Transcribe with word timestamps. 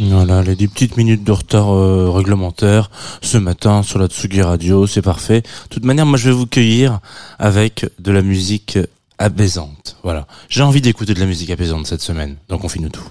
Voilà, 0.00 0.42
les 0.42 0.56
10 0.56 0.68
petites 0.68 0.96
minutes 0.96 1.22
de 1.22 1.30
retard 1.30 1.72
euh, 1.72 2.10
réglementaire 2.10 2.90
ce 3.20 3.38
matin 3.38 3.84
sur 3.84 4.00
la 4.00 4.08
Tsugi 4.08 4.42
Radio, 4.42 4.88
c'est 4.88 5.02
parfait. 5.02 5.42
De 5.42 5.68
toute 5.70 5.84
manière, 5.84 6.04
moi 6.04 6.18
je 6.18 6.30
vais 6.30 6.34
vous 6.34 6.46
cueillir 6.46 6.98
avec 7.38 7.86
de 8.00 8.10
la 8.10 8.22
musique 8.22 8.76
apaisante. 9.18 9.98
Voilà, 10.02 10.26
j'ai 10.48 10.62
envie 10.62 10.80
d'écouter 10.80 11.14
de 11.14 11.20
la 11.20 11.26
musique 11.26 11.50
apaisante 11.50 11.86
cette 11.86 12.02
semaine, 12.02 12.38
donc 12.48 12.64
on 12.64 12.68
finit 12.68 12.90
tout. 12.90 13.04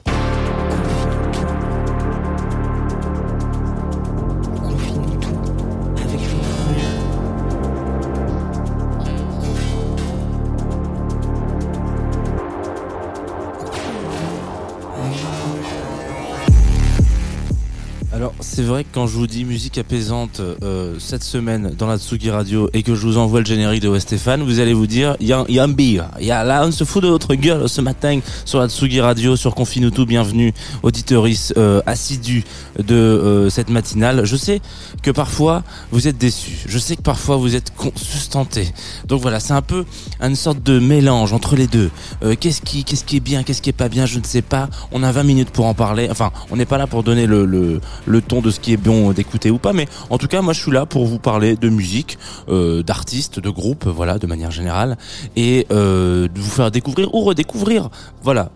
Vrai 18.71 18.83
que 18.85 18.89
quand 18.93 19.05
je 19.05 19.17
vous 19.17 19.27
dis 19.27 19.43
musique 19.43 19.77
apaisante 19.77 20.39
euh, 20.39 20.95
cette 20.97 21.25
semaine 21.25 21.73
dans 21.77 21.87
la 21.87 21.97
Tsugi 21.97 22.31
Radio 22.31 22.69
et 22.73 22.83
que 22.83 22.95
je 22.95 23.05
vous 23.05 23.17
envoie 23.17 23.41
le 23.41 23.45
générique 23.45 23.81
de 23.81 23.89
Westéphane, 23.89 24.43
vous 24.43 24.59
allez 24.61 24.73
vous 24.73 24.87
dire 24.87 25.17
il 25.19 25.27
y 25.27 25.33
a, 25.33 25.43
y 25.49 25.59
a 25.59 26.65
on 26.65 26.71
se 26.71 26.85
fout 26.85 27.03
de 27.03 27.09
votre 27.09 27.35
gueule 27.35 27.67
ce 27.67 27.81
matin 27.81 28.21
sur 28.45 28.59
la 28.59 28.69
Tsugi 28.69 29.01
Radio 29.01 29.35
sur 29.35 29.55
Confinuto, 29.55 30.05
bienvenue 30.05 30.53
auditoris 30.83 31.53
euh, 31.57 31.81
assidus 31.85 32.45
de 32.79 32.95
euh, 32.95 33.49
cette 33.49 33.69
matinale. 33.69 34.23
Je 34.23 34.37
sais 34.37 34.61
que 35.03 35.11
parfois 35.11 35.63
vous 35.91 36.07
êtes 36.07 36.17
déçus, 36.17 36.63
je 36.65 36.79
sais 36.79 36.95
que 36.95 37.01
parfois 37.01 37.35
vous 37.35 37.57
êtes 37.57 37.73
sustentés. 37.97 38.71
Donc 39.05 39.21
voilà, 39.21 39.41
c'est 39.41 39.53
un 39.53 39.61
peu 39.61 39.83
une 40.21 40.37
sorte 40.37 40.63
de 40.63 40.79
mélange 40.79 41.33
entre 41.33 41.57
les 41.57 41.67
deux. 41.67 41.91
Euh, 42.23 42.35
qu'est-ce 42.39 42.61
qui 42.61 42.85
est 43.17 43.19
bien, 43.19 43.43
qu'est-ce 43.43 43.61
qui 43.61 43.69
est 43.69 43.73
pas 43.73 43.89
bien, 43.89 44.05
je 44.05 44.17
ne 44.17 44.23
sais 44.23 44.41
pas. 44.41 44.69
On 44.93 45.03
a 45.03 45.11
20 45.11 45.23
minutes 45.23 45.49
pour 45.49 45.65
en 45.65 45.73
parler. 45.73 46.07
Enfin, 46.09 46.31
on 46.51 46.55
n'est 46.55 46.65
pas 46.65 46.77
là 46.77 46.87
pour 46.87 47.03
donner 47.03 47.27
le 47.27 47.81
ton 48.21 48.41
de 48.41 48.49
ce 48.49 48.60
qui 48.61 48.73
est 48.73 48.77
bon 48.77 49.11
d'écouter 49.11 49.51
ou 49.51 49.57
pas, 49.57 49.73
mais 49.73 49.87
en 50.09 50.17
tout 50.17 50.27
cas, 50.27 50.41
moi, 50.41 50.53
je 50.53 50.61
suis 50.61 50.71
là 50.71 50.85
pour 50.85 51.05
vous 51.05 51.19
parler 51.19 51.55
de 51.55 51.69
musique, 51.69 52.17
euh, 52.49 52.83
d'artistes, 52.83 53.39
de 53.39 53.49
groupes, 53.49 53.87
voilà, 53.87 54.17
de 54.17 54.27
manière 54.27 54.51
générale, 54.51 54.97
et 55.35 55.67
euh, 55.71 56.27
de 56.27 56.39
vous 56.39 56.49
faire 56.49 56.71
découvrir 56.71 57.13
ou 57.13 57.21
redécouvrir, 57.21 57.89
voilà. 58.23 58.49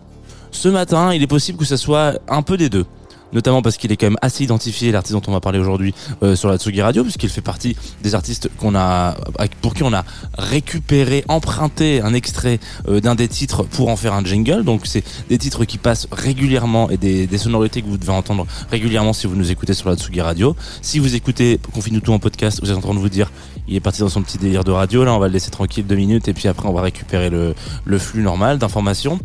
Ce 0.52 0.68
matin, 0.68 1.12
il 1.12 1.22
est 1.22 1.26
possible 1.26 1.58
que 1.58 1.66
ça 1.66 1.76
soit 1.76 2.18
un 2.28 2.40
peu 2.42 2.56
des 2.56 2.70
deux. 2.70 2.86
Notamment 3.32 3.62
parce 3.62 3.76
qu'il 3.76 3.92
est 3.92 3.96
quand 3.96 4.06
même 4.06 4.18
assez 4.22 4.44
identifié, 4.44 4.92
l'artiste 4.92 5.14
dont 5.14 5.22
on 5.28 5.32
va 5.32 5.40
parler 5.40 5.58
aujourd'hui 5.58 5.94
euh, 6.22 6.36
sur 6.36 6.48
la 6.48 6.58
Tsugi 6.58 6.82
Radio, 6.82 7.02
puisqu'il 7.02 7.28
fait 7.28 7.40
partie 7.40 7.76
des 8.02 8.14
artistes 8.14 8.50
qu'on 8.58 8.74
a, 8.74 9.16
pour 9.62 9.74
qui 9.74 9.82
on 9.82 9.92
a 9.92 10.04
récupéré, 10.38 11.24
emprunté 11.28 12.00
un 12.00 12.14
extrait 12.14 12.58
euh, 12.88 13.00
d'un 13.00 13.14
des 13.14 13.28
titres 13.28 13.64
pour 13.64 13.88
en 13.88 13.96
faire 13.96 14.14
un 14.14 14.24
jingle. 14.24 14.64
Donc 14.64 14.82
c'est 14.86 15.04
des 15.28 15.38
titres 15.38 15.64
qui 15.64 15.78
passent 15.78 16.06
régulièrement 16.12 16.88
et 16.90 16.96
des, 16.96 17.26
des 17.26 17.38
sonorités 17.38 17.82
que 17.82 17.88
vous 17.88 17.98
devez 17.98 18.12
entendre 18.12 18.46
régulièrement 18.70 19.12
si 19.12 19.26
vous 19.26 19.36
nous 19.36 19.50
écoutez 19.50 19.74
sur 19.74 19.88
la 19.88 19.96
Tsugi 19.96 20.20
Radio. 20.20 20.56
Si 20.82 20.98
vous 20.98 21.14
écoutez 21.14 21.58
Confine 21.72 22.00
tout 22.00 22.12
en 22.12 22.18
podcast, 22.18 22.60
vous 22.62 22.70
êtes 22.70 22.76
en 22.76 22.80
train 22.80 22.94
de 22.94 22.98
vous 22.98 23.08
dire, 23.08 23.30
il 23.68 23.74
est 23.76 23.80
parti 23.80 24.00
dans 24.00 24.08
son 24.08 24.22
petit 24.22 24.38
délire 24.38 24.64
de 24.64 24.70
radio. 24.70 25.04
Là, 25.04 25.12
on 25.12 25.18
va 25.18 25.26
le 25.26 25.32
laisser 25.32 25.50
tranquille 25.50 25.86
deux 25.86 25.96
minutes 25.96 26.28
et 26.28 26.32
puis 26.32 26.48
après 26.48 26.68
on 26.68 26.72
va 26.72 26.82
récupérer 26.82 27.28
le, 27.30 27.54
le 27.84 27.98
flux 27.98 28.22
normal 28.22 28.58
d'informations. 28.58 29.18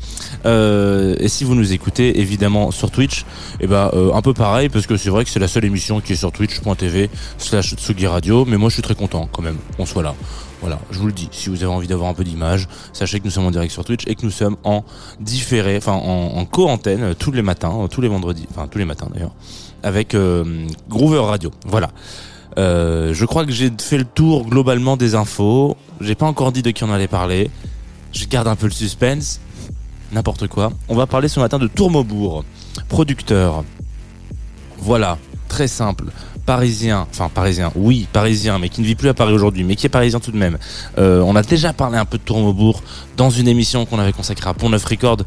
Euh, 0.46 1.16
et 1.20 1.28
si 1.28 1.44
vous 1.44 1.56
nous 1.56 1.72
écoutez 1.74 2.20
évidemment 2.20 2.72
sur 2.72 2.92
Twitch, 2.92 3.26
et 3.60 3.68
ben 3.68 3.91
euh, 3.94 4.14
un 4.14 4.22
peu 4.22 4.34
pareil 4.34 4.70
parce 4.70 4.88
que 4.88 4.98
c'est 4.98 5.10
vrai 5.10 5.24
que 5.24 5.30
c'est 5.30 5.40
la 5.40 5.48
seule 5.48 5.66
émission 5.66 6.00
qui 6.02 6.14
est 6.14 6.16
sur 6.16 6.32
twitch.tv 6.32 7.10
slash 7.38 7.76
Tsugi 7.76 8.08
Radio. 8.08 8.46
Mais 8.46 8.58
moi 8.58 8.70
je 8.70 8.76
suis 8.76 8.82
très 8.82 8.96
content 8.96 9.28
quand 9.32 9.42
même 9.42 9.58
qu'on 9.78 9.86
soit 9.86 10.04
là. 10.04 10.16
Voilà, 10.62 10.80
je 10.92 11.00
vous 11.00 11.08
le 11.08 11.12
dis, 11.12 11.28
si 11.32 11.50
vous 11.50 11.64
avez 11.64 11.74
envie 11.74 11.88
d'avoir 11.88 12.10
un 12.10 12.14
peu 12.14 12.24
d'image, 12.24 12.68
sachez 12.94 13.20
que 13.20 13.26
nous 13.26 13.32
sommes 13.32 13.48
en 13.48 13.52
direct 13.52 13.74
sur 13.74 13.84
Twitch 13.84 14.04
et 14.06 14.14
que 14.14 14.24
nous 14.24 14.32
sommes 14.32 14.58
en 14.64 14.84
différé, 15.20 15.78
enfin 15.78 15.94
en, 15.94 16.38
en 16.38 16.46
co-antenne 16.46 17.02
euh, 17.02 17.14
tous 17.18 17.32
les 17.32 17.42
matins, 17.42 17.74
euh, 17.82 17.88
tous 17.88 18.02
les 18.02 18.08
vendredis, 18.08 18.48
enfin 18.52 18.68
tous 18.68 18.78
les 18.78 18.86
matins 18.86 19.08
d'ailleurs, 19.12 19.34
avec 19.82 20.16
Groover 20.88 21.20
Radio. 21.26 21.52
Voilà. 21.66 21.90
Je 22.58 23.26
crois 23.26 23.46
que 23.46 23.52
j'ai 23.52 23.72
fait 23.80 23.98
le 23.98 24.06
tour 24.06 24.46
globalement 24.46 24.98
des 24.98 25.16
infos. 25.16 25.76
J'ai 26.00 26.16
pas 26.16 26.28
encore 26.28 26.52
dit 26.52 26.62
de 26.62 26.70
qui 26.72 26.84
on 26.84 26.92
allait 26.92 27.08
parler. 27.08 27.50
Je 28.12 28.26
garde 28.26 28.48
un 28.48 28.56
peu 28.56 28.68
le 28.68 28.72
suspense. 28.72 29.40
N'importe 30.12 30.48
quoi. 30.48 30.72
On 30.90 30.96
va 30.96 31.08
parler 31.08 31.30
ce 31.30 31.40
matin 31.40 31.58
de 31.58 31.68
Tourmaubourg, 31.68 32.44
producteur. 32.90 33.64
Voilà, 34.82 35.20
très 35.48 35.68
simple. 35.68 36.06
Parisien, 36.46 37.06
enfin 37.12 37.30
parisien, 37.30 37.72
oui, 37.76 38.08
parisien, 38.12 38.58
mais 38.58 38.68
qui 38.68 38.82
ne 38.82 38.86
vit 38.88 38.96
plus 38.96 39.10
à 39.10 39.14
Paris 39.14 39.32
aujourd'hui, 39.32 39.64
mais 39.64 39.76
qui 39.76 39.86
est 39.86 39.90
parisien 39.90 40.20
tout 40.20 40.32
de 40.32 40.38
même. 40.38 40.58
Euh, 40.98 41.22
on 41.22 41.36
a 41.36 41.44
déjà 41.44 41.72
parlé 41.72 42.00
un 42.00 42.06
peu 42.06 42.18
de 42.18 42.24
Tourmaubourg 42.24 42.82
dans 43.16 43.30
une 43.30 43.48
émission 43.48 43.86
qu'on 43.86 44.00
avait 44.00 44.12
consacrée 44.12 44.50
à 44.50 44.56
Pont 44.56 44.70
Neuf 44.70 44.84
Record, 44.84 45.18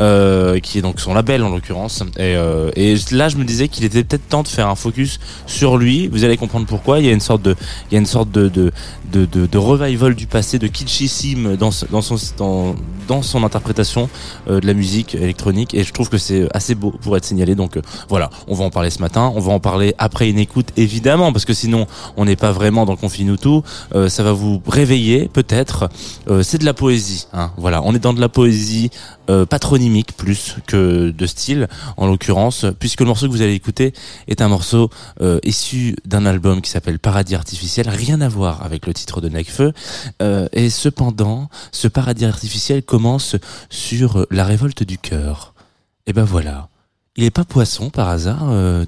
euh, 0.00 0.58
qui 0.58 0.78
est 0.78 0.82
donc 0.82 0.98
son 0.98 1.14
label 1.14 1.44
en 1.44 1.50
l'occurrence. 1.50 2.02
Et, 2.16 2.34
euh, 2.34 2.70
là, 3.12 3.28
je 3.28 3.36
me 3.36 3.44
disais 3.44 3.68
qu'il 3.68 3.84
était 3.84 4.02
peut-être 4.02 4.28
temps 4.28 4.42
de 4.42 4.48
faire 4.48 4.68
un 4.68 4.74
focus 4.74 5.20
sur 5.46 5.76
lui. 5.76 6.08
Vous 6.08 6.24
allez 6.24 6.36
comprendre 6.36 6.66
pourquoi. 6.66 6.98
Il 6.98 7.06
y 7.06 7.08
a 7.08 7.12
une 7.12 7.20
sorte 7.20 7.42
de, 7.42 7.54
il 7.90 7.94
y 7.94 7.96
a 7.96 8.00
une 8.00 8.06
sorte 8.06 8.32
de, 8.32 8.72
de, 9.12 9.24
de, 9.24 9.46
de 9.46 9.58
revival 9.58 10.14
du 10.14 10.26
passé, 10.26 10.58
de 10.58 10.66
kitschissime 10.66 11.56
dans, 11.56 11.70
dans 11.90 12.02
son 12.02 12.16
dans, 12.36 12.74
dans 13.06 13.22
son 13.22 13.44
interprétation 13.44 14.08
euh, 14.48 14.60
de 14.60 14.66
la 14.66 14.74
musique 14.74 15.14
électronique. 15.14 15.74
Et 15.74 15.84
je 15.84 15.92
trouve 15.92 16.08
que 16.08 16.18
c'est 16.18 16.48
assez 16.54 16.74
beau 16.74 16.90
pour 16.90 17.16
être 17.16 17.24
signalé. 17.24 17.54
Donc 17.54 17.76
euh, 17.76 17.82
voilà, 18.08 18.30
on 18.48 18.54
va 18.54 18.64
en 18.64 18.70
parler 18.70 18.90
ce 18.90 19.00
matin. 19.00 19.32
On 19.34 19.40
va 19.40 19.52
en 19.52 19.60
parler 19.60 19.94
après 19.98 20.30
une 20.30 20.38
écoute 20.38 20.68
évidemment, 20.76 21.32
parce 21.32 21.44
que 21.44 21.54
sinon 21.54 21.86
on 22.16 22.24
n'est 22.24 22.36
pas 22.36 22.52
vraiment 22.52 22.86
dans 22.86 22.92
le 22.92 22.98
Confinuto. 22.98 23.62
Euh, 23.94 24.08
ça 24.08 24.22
va 24.22 24.32
vous 24.32 24.62
réveiller 24.66 25.28
peut-être. 25.28 25.88
Euh, 26.30 26.42
c'est 26.42 26.58
de 26.58 26.64
la 26.64 26.74
poésie. 26.74 27.26
Hein, 27.32 27.50
voilà, 27.56 27.82
on 27.82 27.94
est 27.94 27.98
dans 27.98 28.14
de 28.14 28.20
la 28.20 28.28
poésie 28.28 28.90
euh, 29.28 29.46
patronymique 29.46 30.16
plus 30.16 30.56
que 30.66 31.10
de 31.10 31.26
style 31.26 31.68
en 31.96 32.06
l'occurrence, 32.06 32.66
puisque 32.78 33.00
le 33.00 33.06
morceau 33.06 33.26
que 33.26 33.32
vous 33.32 33.42
allez 33.42 33.54
écouter 33.54 33.92
est 34.28 34.40
un 34.40 34.48
morceau 34.48 34.90
euh, 35.20 35.38
issu 35.44 35.96
d'un 36.04 36.26
album 36.26 36.60
qui 36.60 36.70
s'appelle 36.70 36.98
Paradis 36.98 37.34
artificiel, 37.34 37.88
rien 37.88 38.20
à 38.20 38.28
voir 38.28 38.62
avec 38.62 38.86
le 38.86 38.93
titre 38.94 39.20
de 39.20 39.28
Necfeu. 39.28 39.72
Euh, 40.22 40.48
et 40.52 40.70
cependant, 40.70 41.50
ce 41.72 41.88
paradis 41.88 42.24
artificiel 42.24 42.82
commence 42.82 43.36
sur 43.68 44.26
la 44.30 44.44
révolte 44.44 44.82
du 44.82 44.96
cœur. 44.96 45.54
Et 46.06 46.12
ben 46.12 46.24
voilà. 46.24 46.68
Il 47.16 47.24
est 47.24 47.30
pas 47.30 47.44
poisson 47.44 47.90
par 47.90 48.08
hasard, 48.08 48.48
euh, 48.50 48.84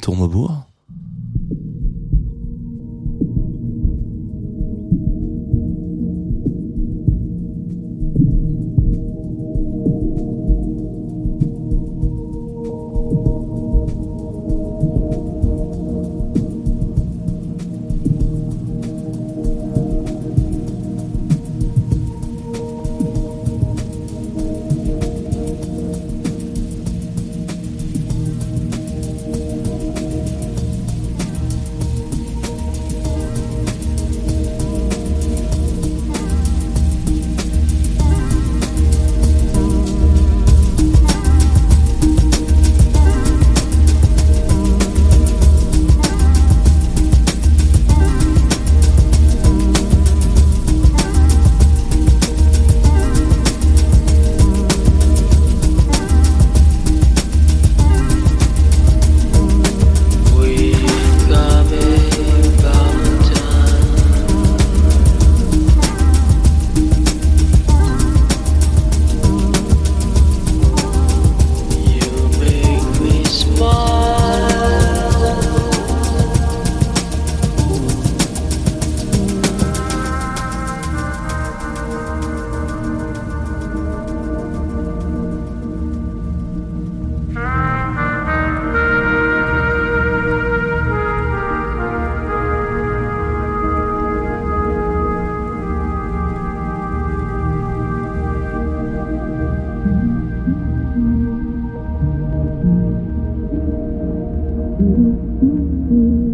Mm-hmm. 104.79 106.26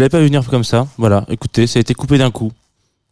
L'avais 0.00 0.10
pas 0.10 0.18
vu 0.18 0.26
venir 0.26 0.44
comme 0.48 0.64
ça. 0.64 0.86
Voilà, 0.98 1.24
écoutez, 1.28 1.66
ça 1.66 1.78
a 1.78 1.80
été 1.80 1.94
coupé 1.94 2.18
d'un 2.18 2.30
coup. 2.30 2.52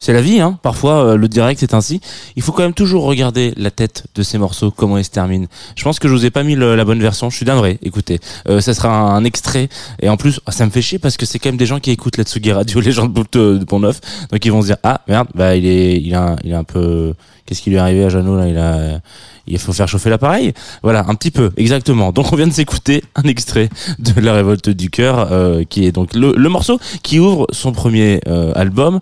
C'est 0.01 0.13
la 0.13 0.23
vie, 0.23 0.41
hein. 0.41 0.59
Parfois, 0.63 1.05
euh, 1.05 1.17
le 1.17 1.27
direct 1.27 1.61
est 1.65 1.75
ainsi. 1.75 2.01
Il 2.37 2.43
faut 2.43 2.53
quand 2.53 2.63
même 2.63 2.73
toujours 2.73 3.03
regarder 3.03 3.53
la 3.57 3.73
tête 3.73 4.05
de 4.15 4.23
ces 4.23 4.39
morceaux, 4.39 4.71
comment 4.71 4.97
ils 4.97 5.05
se 5.05 5.11
terminent. 5.11 5.47
Je 5.75 5.83
pense 5.83 5.99
que 5.99 6.07
je 6.07 6.13
vous 6.15 6.25
ai 6.25 6.31
pas 6.31 6.45
mis 6.45 6.55
la 6.55 6.85
bonne 6.85 7.01
version. 7.01 7.31
Je 7.31 7.37
suis 7.37 7.45
vrai. 7.45 7.79
Écoutez, 7.83 8.21
euh, 8.49 8.61
ça 8.61 8.75
sera 8.75 8.91
un, 8.91 9.25
extrait. 9.25 9.69
Et 10.01 10.09
en 10.09 10.17
plus, 10.17 10.41
ah, 10.47 10.53
ça 10.53 10.65
me 10.67 10.71
fait 10.71 10.83
chier 10.83 11.01
parce 11.01 11.17
que 11.17 11.27
c'est 11.27 11.41
quand 11.41 11.49
même 11.49 11.57
des 11.57 11.67
gens 11.67 11.81
qui 11.81 11.91
écoutent 11.91 12.17
la 12.17 12.23
Tsugi 12.25 12.53
Radio, 12.53 12.81
les 12.89 12.93
gens 12.93 13.07
de, 13.07 13.11
Bout- 13.13 13.27
de 13.33 13.65
Pont-Neuf. 13.65 14.01
Donc 14.31 14.45
ils 14.45 14.53
vont 14.53 14.63
se 14.63 14.67
dire, 14.69 14.77
ah 14.85 15.01
merde, 15.09 15.29
bah 15.35 15.57
il 15.57 15.67
est, 15.67 16.01
il 16.01 16.15
a, 16.15 16.37
il 16.45 16.55
un 16.55 16.65
peu. 16.65 17.15
Qu'est-ce 17.45 17.63
qui 17.63 17.71
lui 17.71 17.77
est 17.77 17.81
arrivé 17.81 18.05
à 18.05 18.09
Jeannot 18.09 18.37
là? 18.37 18.47
Il 18.47 18.59
a. 18.59 19.01
Il 19.49 19.59
faut 19.59 19.73
faire 19.73 19.89
chauffer 19.89 20.11
l'appareil. 20.11 20.53
Voilà, 20.83 21.07
un 21.09 21.15
petit 21.15 21.31
peu, 21.31 21.51
exactement. 21.57 22.13
Donc 22.13 22.33
on 22.33 22.37
vient 22.37 22.47
de 22.47 22.53
s'écouter 22.53 23.03
un 23.17 23.23
extrait 23.23 23.71
de 23.99 24.21
La 24.21 24.35
Révolte 24.35 24.69
du 24.69 24.91
cœur, 24.91 25.33
euh, 25.33 25.65
qui 25.69 25.87
est 25.87 25.93
donc 25.93 26.15
le, 26.15 26.35
le 26.37 26.49
morceau 26.51 26.79
qui 27.03 27.19
ouvre 27.19 27.47
son 27.51 27.73
premier 27.73 28.21
euh, 28.29 28.53
album. 28.55 29.01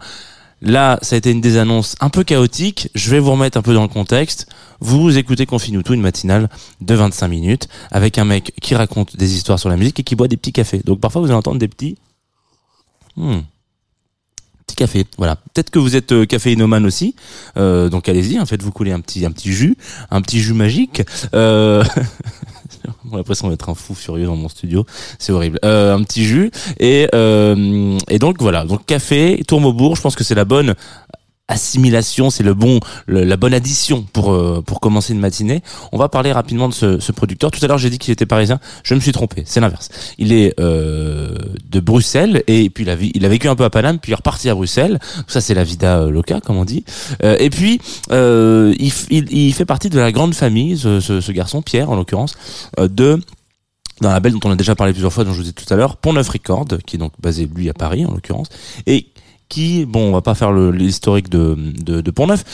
Là, 0.62 0.98
ça 1.02 1.16
a 1.16 1.18
été 1.18 1.30
une 1.30 1.40
des 1.40 1.58
annonces 1.58 1.96
un 2.00 2.08
peu 2.08 2.24
chaotique. 2.24 2.88
Je 2.94 3.10
vais 3.10 3.18
vous 3.18 3.32
remettre 3.32 3.58
un 3.58 3.62
peu 3.62 3.74
dans 3.74 3.82
le 3.82 3.88
contexte. 3.88 4.46
Vous 4.80 5.16
écoutez 5.16 5.46
Confine 5.46 5.82
tout, 5.82 5.94
une 5.94 6.00
matinale 6.00 6.48
de 6.80 6.94
25 6.94 7.28
minutes, 7.28 7.68
avec 7.90 8.18
un 8.18 8.24
mec 8.24 8.52
qui 8.60 8.74
raconte 8.74 9.16
des 9.16 9.34
histoires 9.34 9.58
sur 9.58 9.68
la 9.68 9.76
musique 9.76 10.00
et 10.00 10.02
qui 10.02 10.16
boit 10.16 10.28
des 10.28 10.36
petits 10.36 10.52
cafés. 10.52 10.80
Donc 10.84 11.00
parfois 11.00 11.20
vous 11.20 11.28
allez 11.28 11.36
entendre 11.36 11.58
des 11.58 11.68
petits... 11.68 11.96
Hmm. 13.16 13.40
Petit 14.66 14.76
café, 14.76 15.06
voilà. 15.16 15.36
Peut-être 15.36 15.70
que 15.70 15.78
vous 15.78 15.94
êtes 15.94 16.10
euh, 16.10 16.26
caféinomane 16.26 16.86
aussi, 16.86 17.14
euh, 17.56 17.88
donc 17.88 18.08
allez-y, 18.08 18.36
hein, 18.36 18.44
faites-vous 18.46 18.72
couler 18.72 18.90
un 18.90 19.00
petit 19.00 19.24
un 19.24 19.30
petit 19.30 19.52
jus, 19.52 19.76
un 20.10 20.20
petit 20.22 20.40
jus 20.40 20.54
magique. 20.54 21.02
Euh... 21.34 21.84
J'ai 23.10 23.16
l'impression 23.16 23.48
d'être 23.48 23.68
un 23.68 23.74
fou 23.74 23.94
furieux 23.94 24.26
dans 24.26 24.36
mon 24.36 24.48
studio, 24.48 24.84
c'est 25.18 25.32
horrible. 25.32 25.58
Euh, 25.64 25.94
un 25.94 26.02
petit 26.02 26.24
jus. 26.24 26.50
Et 26.78 27.08
euh, 27.14 27.98
et 28.08 28.18
donc 28.18 28.40
voilà, 28.40 28.64
donc 28.64 28.86
café, 28.86 29.42
tourmebourg, 29.46 29.96
je 29.96 30.02
pense 30.02 30.16
que 30.16 30.24
c'est 30.24 30.34
la 30.34 30.44
bonne 30.44 30.74
assimilation, 31.48 32.30
c'est 32.30 32.42
le 32.42 32.54
bon, 32.54 32.80
le- 33.06 33.24
la 33.24 33.36
bonne 33.36 33.54
addition 33.54 34.02
pour 34.12 34.32
euh, 34.32 34.62
pour 34.66 34.80
commencer 34.80 35.12
une 35.12 35.20
matinée. 35.20 35.62
On 35.92 35.98
va 35.98 36.08
parler 36.08 36.32
rapidement 36.32 36.68
de 36.68 36.74
ce, 36.74 36.98
ce 36.98 37.12
producteur. 37.12 37.50
Tout 37.50 37.64
à 37.64 37.68
l'heure, 37.68 37.78
j'ai 37.78 37.90
dit 37.90 37.98
qu'il 37.98 38.12
était 38.12 38.26
parisien. 38.26 38.58
Je 38.82 38.94
me 38.94 39.00
suis 39.00 39.12
trompé. 39.12 39.42
C'est 39.46 39.60
l'inverse. 39.60 39.88
Il 40.18 40.32
est 40.32 40.58
euh, 40.58 41.36
de 41.70 41.80
Bruxelles 41.80 42.42
et 42.46 42.68
puis 42.70 42.84
il 42.84 42.90
a, 42.90 42.96
il 43.00 43.24
a 43.24 43.28
vécu 43.28 43.48
un 43.48 43.54
peu 43.54 43.64
à 43.64 43.70
Paname, 43.70 43.98
puis 43.98 44.10
il 44.10 44.12
est 44.14 44.16
reparti 44.16 44.48
à 44.48 44.54
Bruxelles. 44.54 44.98
Ça, 45.28 45.40
c'est 45.40 45.54
la 45.54 45.64
vida 45.64 45.98
euh, 46.00 46.10
loca, 46.10 46.40
comme 46.40 46.56
on 46.56 46.64
dit. 46.64 46.84
Euh, 47.22 47.36
et 47.38 47.50
puis, 47.50 47.80
euh, 48.10 48.74
il, 48.78 48.92
il, 49.10 49.32
il 49.32 49.52
fait 49.54 49.64
partie 49.66 49.88
de 49.90 49.98
la 50.00 50.10
grande 50.12 50.34
famille, 50.34 50.76
ce, 50.76 51.00
ce, 51.00 51.20
ce 51.20 51.32
garçon 51.32 51.62
Pierre, 51.62 51.90
en 51.90 51.96
l'occurrence, 51.96 52.34
euh, 52.80 52.88
de 52.88 53.20
dans 54.02 54.10
la 54.12 54.20
belle 54.20 54.32
dont 54.34 54.40
on 54.44 54.50
a 54.50 54.56
déjà 54.56 54.74
parlé 54.74 54.92
plusieurs 54.92 55.12
fois, 55.12 55.24
dont 55.24 55.32
je 55.32 55.40
vous 55.40 55.48
ai 55.48 55.52
dit 55.52 55.64
tout 55.64 55.72
à 55.72 55.76
l'heure, 55.76 55.96
Pont 55.96 56.12
Neuf 56.12 56.28
Record, 56.28 56.66
qui 56.84 56.96
est 56.96 56.98
donc 56.98 57.12
basé 57.18 57.48
lui 57.54 57.70
à 57.70 57.72
Paris 57.72 58.04
en 58.04 58.12
l'occurrence, 58.12 58.48
et 58.86 59.06
qui, 59.48 59.84
bon, 59.84 60.08
on 60.08 60.12
va 60.12 60.22
pas 60.22 60.34
faire 60.34 60.52
l'historique 60.52 61.28
de, 61.28 61.56
de, 61.56 62.00
de 62.00 62.10
Pont 62.10 62.26
Neuf. 62.26 62.44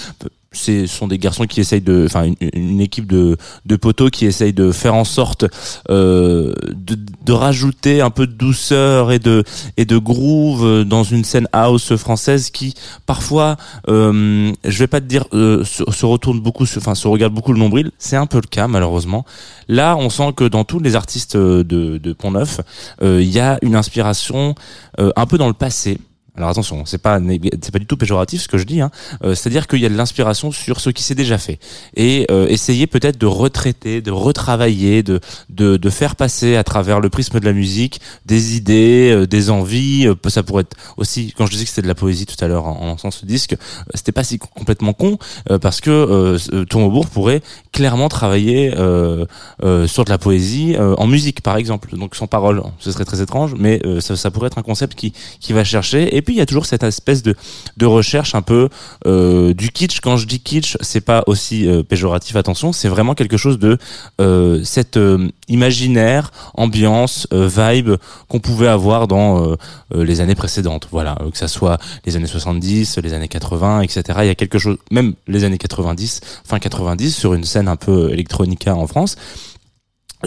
C'est, 0.54 0.86
ce 0.86 0.94
sont 0.98 1.08
des 1.08 1.16
garçons 1.16 1.44
qui 1.44 1.60
essayent 1.60 1.80
de, 1.80 2.04
enfin, 2.04 2.30
une, 2.52 2.80
équipe 2.82 3.06
de, 3.06 3.38
de 3.64 3.76
poteaux 3.76 4.10
qui 4.10 4.26
essayent 4.26 4.52
de 4.52 4.70
faire 4.70 4.94
en 4.94 5.04
sorte 5.04 5.46
euh, 5.88 6.52
de, 6.74 6.94
de 7.24 7.32
rajouter 7.32 8.02
un 8.02 8.10
peu 8.10 8.26
de 8.26 8.32
douceur 8.32 9.12
et 9.12 9.18
de 9.18 9.44
et 9.78 9.86
de 9.86 9.96
groove 9.96 10.84
dans 10.84 11.04
une 11.04 11.24
scène 11.24 11.48
house 11.52 11.96
française 11.96 12.50
qui 12.50 12.74
parfois, 13.06 13.56
euh, 13.88 14.52
je 14.62 14.78
vais 14.78 14.88
pas 14.88 15.00
te 15.00 15.06
dire, 15.06 15.24
euh, 15.32 15.64
se, 15.64 16.04
retourne 16.04 16.40
beaucoup, 16.40 16.64
enfin, 16.64 16.94
se 16.94 17.08
regarde 17.08 17.32
beaucoup 17.32 17.54
le 17.54 17.58
nombril. 17.58 17.90
C'est 17.98 18.16
un 18.16 18.26
peu 18.26 18.36
le 18.36 18.46
cas 18.46 18.68
malheureusement. 18.68 19.24
Là, 19.68 19.96
on 19.96 20.10
sent 20.10 20.34
que 20.36 20.44
dans 20.44 20.64
tous 20.64 20.80
les 20.80 20.96
artistes 20.96 21.34
de, 21.34 21.62
de 21.96 22.12
Pont 22.12 22.32
Neuf, 22.32 22.60
euh, 23.00 23.22
il 23.22 23.30
y 23.30 23.40
a 23.40 23.58
une 23.62 23.74
inspiration 23.74 24.54
euh, 24.98 25.10
un 25.16 25.26
peu 25.26 25.38
dans 25.38 25.48
le 25.48 25.54
passé. 25.54 25.98
Alors 26.34 26.48
attention, 26.48 26.84
c'est 26.86 26.96
pas 26.96 27.20
c'est 27.60 27.72
pas 27.72 27.78
du 27.78 27.84
tout 27.84 27.98
péjoratif 27.98 28.40
ce 28.40 28.48
que 28.48 28.56
je 28.56 28.64
dis. 28.64 28.80
Hein. 28.80 28.90
Euh, 29.22 29.34
C'est-à-dire 29.34 29.66
qu'il 29.66 29.80
y 29.80 29.86
a 29.86 29.90
de 29.90 29.94
l'inspiration 29.94 30.50
sur 30.50 30.80
ce 30.80 30.88
qui 30.88 31.02
s'est 31.02 31.14
déjà 31.14 31.36
fait 31.36 31.58
et 31.94 32.26
euh, 32.30 32.46
essayer 32.48 32.86
peut-être 32.86 33.18
de 33.18 33.26
retraiter, 33.26 34.00
de 34.00 34.10
retravailler, 34.10 35.02
de, 35.02 35.20
de 35.50 35.76
de 35.76 35.90
faire 35.90 36.16
passer 36.16 36.56
à 36.56 36.64
travers 36.64 37.00
le 37.00 37.10
prisme 37.10 37.38
de 37.38 37.44
la 37.44 37.52
musique 37.52 38.00
des 38.24 38.56
idées, 38.56 39.10
euh, 39.12 39.26
des 39.26 39.50
envies. 39.50 40.06
euh, 40.06 40.14
ça 40.28 40.42
pourrait 40.42 40.62
être 40.62 40.74
aussi 40.96 41.34
quand 41.36 41.44
je 41.44 41.52
disais 41.52 41.64
que 41.64 41.68
c'était 41.68 41.82
de 41.82 41.86
la 41.88 41.94
poésie 41.94 42.24
tout 42.24 42.42
à 42.42 42.48
l'heure 42.48 42.64
en 42.64 42.80
en 42.80 42.86
lançant 42.86 43.10
ce 43.10 43.26
disque, 43.26 43.52
euh, 43.52 43.56
c'était 43.94 44.12
pas 44.12 44.24
si 44.24 44.38
complètement 44.38 44.94
con 44.94 45.18
euh, 45.50 45.58
parce 45.58 45.82
que 45.82 45.90
euh, 45.90 46.64
Tourmebourg 46.64 47.08
pourrait 47.08 47.42
clairement 47.72 48.08
travailler 48.08 48.70
sur 48.70 50.04
de 50.04 50.10
la 50.10 50.18
poésie 50.18 50.76
en 50.78 51.06
musique 51.06 51.42
par 51.42 51.56
exemple, 51.58 51.94
donc 51.96 52.14
sans 52.14 52.26
parole. 52.26 52.62
Ce 52.78 52.90
serait 52.90 53.04
très 53.04 53.20
étrange, 53.20 53.54
mais 53.58 53.80
ça, 54.00 54.16
ça 54.16 54.30
pourrait 54.30 54.46
être 54.46 54.58
un 54.58 54.62
concept 54.62 54.94
qui 54.94 55.12
qui 55.40 55.52
va 55.52 55.64
chercher. 55.64 56.16
Et 56.16 56.21
puis 56.22 56.34
il 56.34 56.38
y 56.38 56.40
a 56.40 56.46
toujours 56.46 56.66
cette 56.66 56.82
espèce 56.82 57.22
de 57.22 57.34
de 57.76 57.86
recherche 57.86 58.34
un 58.34 58.42
peu 58.42 58.68
euh, 59.06 59.54
du 59.54 59.70
kitsch. 59.70 60.00
Quand 60.00 60.16
je 60.16 60.26
dis 60.26 60.40
kitsch, 60.40 60.76
c'est 60.80 61.00
pas 61.00 61.22
aussi 61.26 61.68
euh, 61.68 61.82
péjoratif. 61.82 62.36
Attention, 62.36 62.72
c'est 62.72 62.88
vraiment 62.88 63.14
quelque 63.14 63.36
chose 63.36 63.58
de 63.58 63.78
euh, 64.20 64.62
cette 64.64 64.96
euh, 64.96 65.28
imaginaire, 65.48 66.30
ambiance, 66.54 67.26
vibe 67.32 67.92
qu'on 68.28 68.40
pouvait 68.40 68.68
avoir 68.68 69.08
dans 69.08 69.56
les 69.94 70.20
années 70.20 70.34
précédentes. 70.34 70.88
Voilà, 70.90 71.16
que 71.30 71.38
ça 71.38 71.48
soit 71.48 71.78
les 72.04 72.16
années 72.16 72.26
70, 72.26 72.98
les 72.98 73.12
années 73.14 73.28
80, 73.28 73.82
etc. 73.82 74.02
Il 74.22 74.26
y 74.26 74.30
a 74.30 74.34
quelque 74.34 74.58
chose, 74.58 74.76
même 74.90 75.14
les 75.26 75.44
années 75.44 75.58
90, 75.58 76.20
fin 76.44 76.58
90, 76.58 77.16
sur 77.16 77.34
une 77.34 77.44
scène 77.44 77.68
un 77.68 77.76
peu 77.76 78.10
électronica 78.10 78.74
en 78.74 78.86
France 78.86 79.16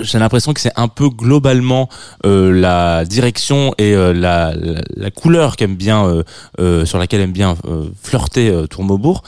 j'ai 0.01 0.19
l'impression 0.19 0.53
que 0.53 0.59
c'est 0.61 0.73
un 0.75 0.87
peu 0.87 1.09
globalement 1.09 1.89
euh, 2.25 2.51
la 2.51 3.05
direction 3.05 3.73
et 3.77 3.93
euh, 3.93 4.13
la, 4.13 4.53
la, 4.55 4.81
la 4.95 5.11
couleur 5.11 5.55
qu'aime 5.55 5.75
bien 5.75 6.05
euh, 6.05 6.23
euh, 6.59 6.85
sur 6.85 6.97
laquelle 6.97 7.21
aime 7.21 7.31
bien 7.31 7.57
euh, 7.65 7.85
flirter 8.01 8.49
euh, 8.49 8.67
Tourmaubourg. 8.67 9.23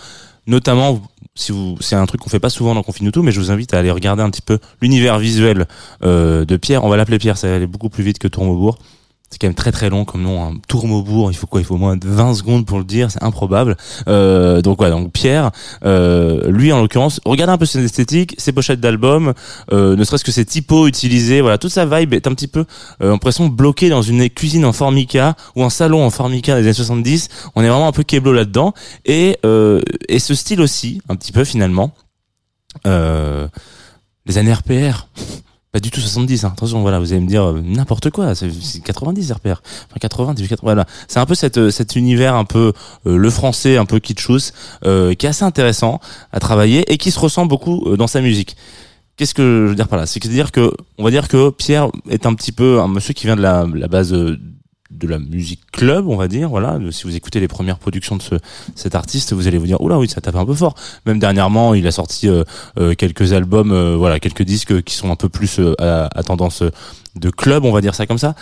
Notamment 0.46 1.02
si 1.36 1.52
vous 1.52 1.78
c'est 1.80 1.96
un 1.96 2.06
truc 2.06 2.22
qu'on 2.22 2.30
fait 2.30 2.40
pas 2.40 2.50
souvent 2.50 2.74
dans 2.74 2.84
Confine 2.84 3.12
tout 3.12 3.22
mais 3.22 3.32
je 3.32 3.40
vous 3.40 3.52
invite 3.52 3.74
à 3.74 3.80
aller 3.80 3.92
regarder 3.92 4.24
un 4.24 4.30
petit 4.30 4.42
peu 4.42 4.60
l'univers 4.82 5.20
visuel 5.20 5.68
de 6.02 6.58
Pierre. 6.58 6.84
On 6.84 6.90
va 6.90 6.98
l'appeler 6.98 7.20
Pierre 7.20 7.38
ça 7.38 7.48
va 7.48 7.56
aller 7.56 7.68
beaucoup 7.68 7.90
plus 7.90 8.04
vite 8.04 8.18
que 8.18 8.28
Tourmaubourg 8.28 8.78
c'est 9.30 9.40
quand 9.40 9.48
même 9.48 9.56
très 9.56 9.72
très 9.72 9.90
long 9.90 10.06
comme 10.06 10.22
nom, 10.22 10.44
un 10.44 10.54
Tourmaubourg, 10.68 11.32
il 11.32 11.36
faut 11.36 11.48
quoi? 11.48 11.60
Il 11.60 11.66
faut 11.66 11.76
au 11.76 11.78
moins 11.78 11.98
20 12.02 12.36
secondes 12.36 12.66
pour 12.66 12.78
le 12.78 12.86
dire, 12.86 13.12
c'est 13.12 13.22
improbable. 13.24 13.76
Euh, 14.08 14.62
donc 14.62 14.78
voilà, 14.78 14.96
donc 14.96 15.12
Pierre, 15.12 15.52
euh, 15.84 16.50
lui 16.50 16.72
en 16.72 16.82
l'occurrence, 16.82 17.20
regardez 17.26 17.54
un 17.54 17.58
peu 17.58 17.66
son 17.66 17.80
esthétique, 17.80 18.36
ses 18.38 18.54
pochettes 18.54 18.80
d'albums, 18.80 19.34
euh, 19.74 19.96
ne 19.96 20.04
serait-ce 20.04 20.24
que 20.24 20.32
ses 20.32 20.46
typos 20.46 20.88
utilisés, 20.88 21.42
voilà, 21.42 21.58
toute 21.58 21.72
sa 21.72 21.86
vibe 21.86 22.14
est 22.14 22.26
un 22.26 22.34
petit 22.34 22.48
peu 22.48 22.66
euh, 23.02 23.10
l'impression 23.10 23.48
bloquée 23.48 23.90
dans 23.90 24.02
une 24.02 24.30
cuisine 24.30 24.66
en 24.66 24.74
formica 24.74 25.36
ou 25.56 25.64
un 25.64 25.70
salon 25.70 26.06
en 26.06 26.10
formica 26.10 26.56
des 26.56 26.62
années 26.62 26.74
70. 26.74 27.30
On 27.56 27.64
est 27.64 27.70
vraiment 27.70 27.88
un 27.88 27.92
peu 27.92 28.04
keblo 28.04 28.32
là-dedans 28.32 28.74
et 29.06 29.38
euh, 29.46 29.82
et 30.08 30.20
ce 30.20 30.36
style 30.36 30.62
aussi, 30.62 31.02
un 31.10 31.16
petit 31.16 31.32
peu 31.32 31.44
finalement. 31.44 31.92
Euh, 32.86 33.48
les 34.26 34.38
années 34.38 34.54
RPR. 34.54 35.08
Pas 35.74 35.80
du 35.82 35.92
tout 35.92 36.00
70, 36.00 36.46
hein. 36.46 36.54
attention, 36.56 36.82
voilà, 36.82 36.98
vous 37.00 37.12
allez 37.12 37.22
me 37.22 37.28
dire 37.28 37.44
euh, 37.44 37.62
n'importe 37.62 38.10
quoi, 38.10 38.34
c'est 38.36 38.50
c'est 38.62 38.82
90 38.82 39.34
RPR, 39.34 39.62
enfin 39.90 40.00
80, 40.00 40.34
18, 40.34 40.48
80, 40.48 40.60
voilà. 40.64 40.86
C'est 41.10 41.20
un 41.20 41.26
peu 41.26 41.36
cette, 41.36 41.58
euh, 41.58 41.72
cet 41.72 41.98
univers 41.98 42.36
un 42.36 42.46
peu 42.46 42.72
euh, 43.06 43.18
le 43.18 43.30
français, 43.30 43.76
un 43.76 43.86
peu 43.86 44.00
kitschous, 44.00 44.54
euh, 44.86 45.14
qui 45.14 45.26
est 45.26 45.30
assez 45.30 45.44
intéressant 45.44 46.00
à 46.32 46.40
travailler 46.40 46.92
et 46.92 46.98
qui 46.98 47.12
se 47.12 47.20
ressent 47.20 47.46
beaucoup 47.46 47.84
euh, 47.86 47.98
dans 47.98 48.08
sa 48.08 48.22
musique. 48.22 48.56
Qu'est-ce 49.18 49.34
que 49.34 49.64
je 49.66 49.70
veux 49.70 49.76
dire 49.76 49.88
par 49.88 50.00
là? 50.00 50.06
C'est-à-dire 50.06 50.52
que, 50.52 50.72
on 50.98 51.04
va 51.04 51.12
dire 51.12 51.28
que 51.28 51.50
Pierre 51.50 51.90
est 52.10 52.26
un 52.26 52.34
petit 52.34 52.52
peu 52.52 52.80
un 52.80 52.88
monsieur 52.88 53.14
qui 53.14 53.26
vient 53.26 53.36
de 53.36 53.42
la, 53.42 53.66
la 53.74 53.88
base 53.88 54.14
euh, 54.14 54.38
de 54.92 55.08
la 55.08 55.20
musique 55.20 55.62
club, 55.72 56.08
on 56.08 56.16
va 56.16 56.28
dire. 56.28 56.50
Voilà, 56.50 56.80
si 56.92 57.04
vous 57.04 57.16
écoutez 57.16 57.40
les 57.40 57.48
premières 57.48 57.78
productions 57.78 58.16
de 58.16 58.22
ce, 58.22 58.36
cet 58.76 58.96
artiste, 58.96 59.34
vous 59.34 59.48
allez 59.48 59.58
vous 59.58 59.66
dire, 59.66 59.82
oula, 59.82 59.98
oui, 59.98 60.08
ça 60.08 60.22
tape 60.22 60.36
un 60.36 60.46
peu 60.46 60.54
fort. 60.54 60.76
Même 61.06 61.20
dernièrement, 61.20 61.74
il 61.74 61.86
a 61.88 61.92
sorti 61.92 62.28
euh, 62.28 62.44
euh, 62.80 62.94
quelques 62.96 63.34
albums, 63.34 63.72
euh, 63.72 63.96
voilà, 63.98 64.20
quelques 64.20 64.44
disques 64.44 64.82
qui 64.84 64.96
sont 64.96 65.12
un 65.12 65.16
peu 65.16 65.30
plus 65.30 65.60
à, 65.80 66.10
tendance 66.24 66.64
de 67.16 67.30
club, 67.30 67.66
on 67.66 67.72
va 67.72 67.82
dire 67.82 67.96
ça 67.96 68.06
comme 68.06 68.18
ça. 68.18 68.36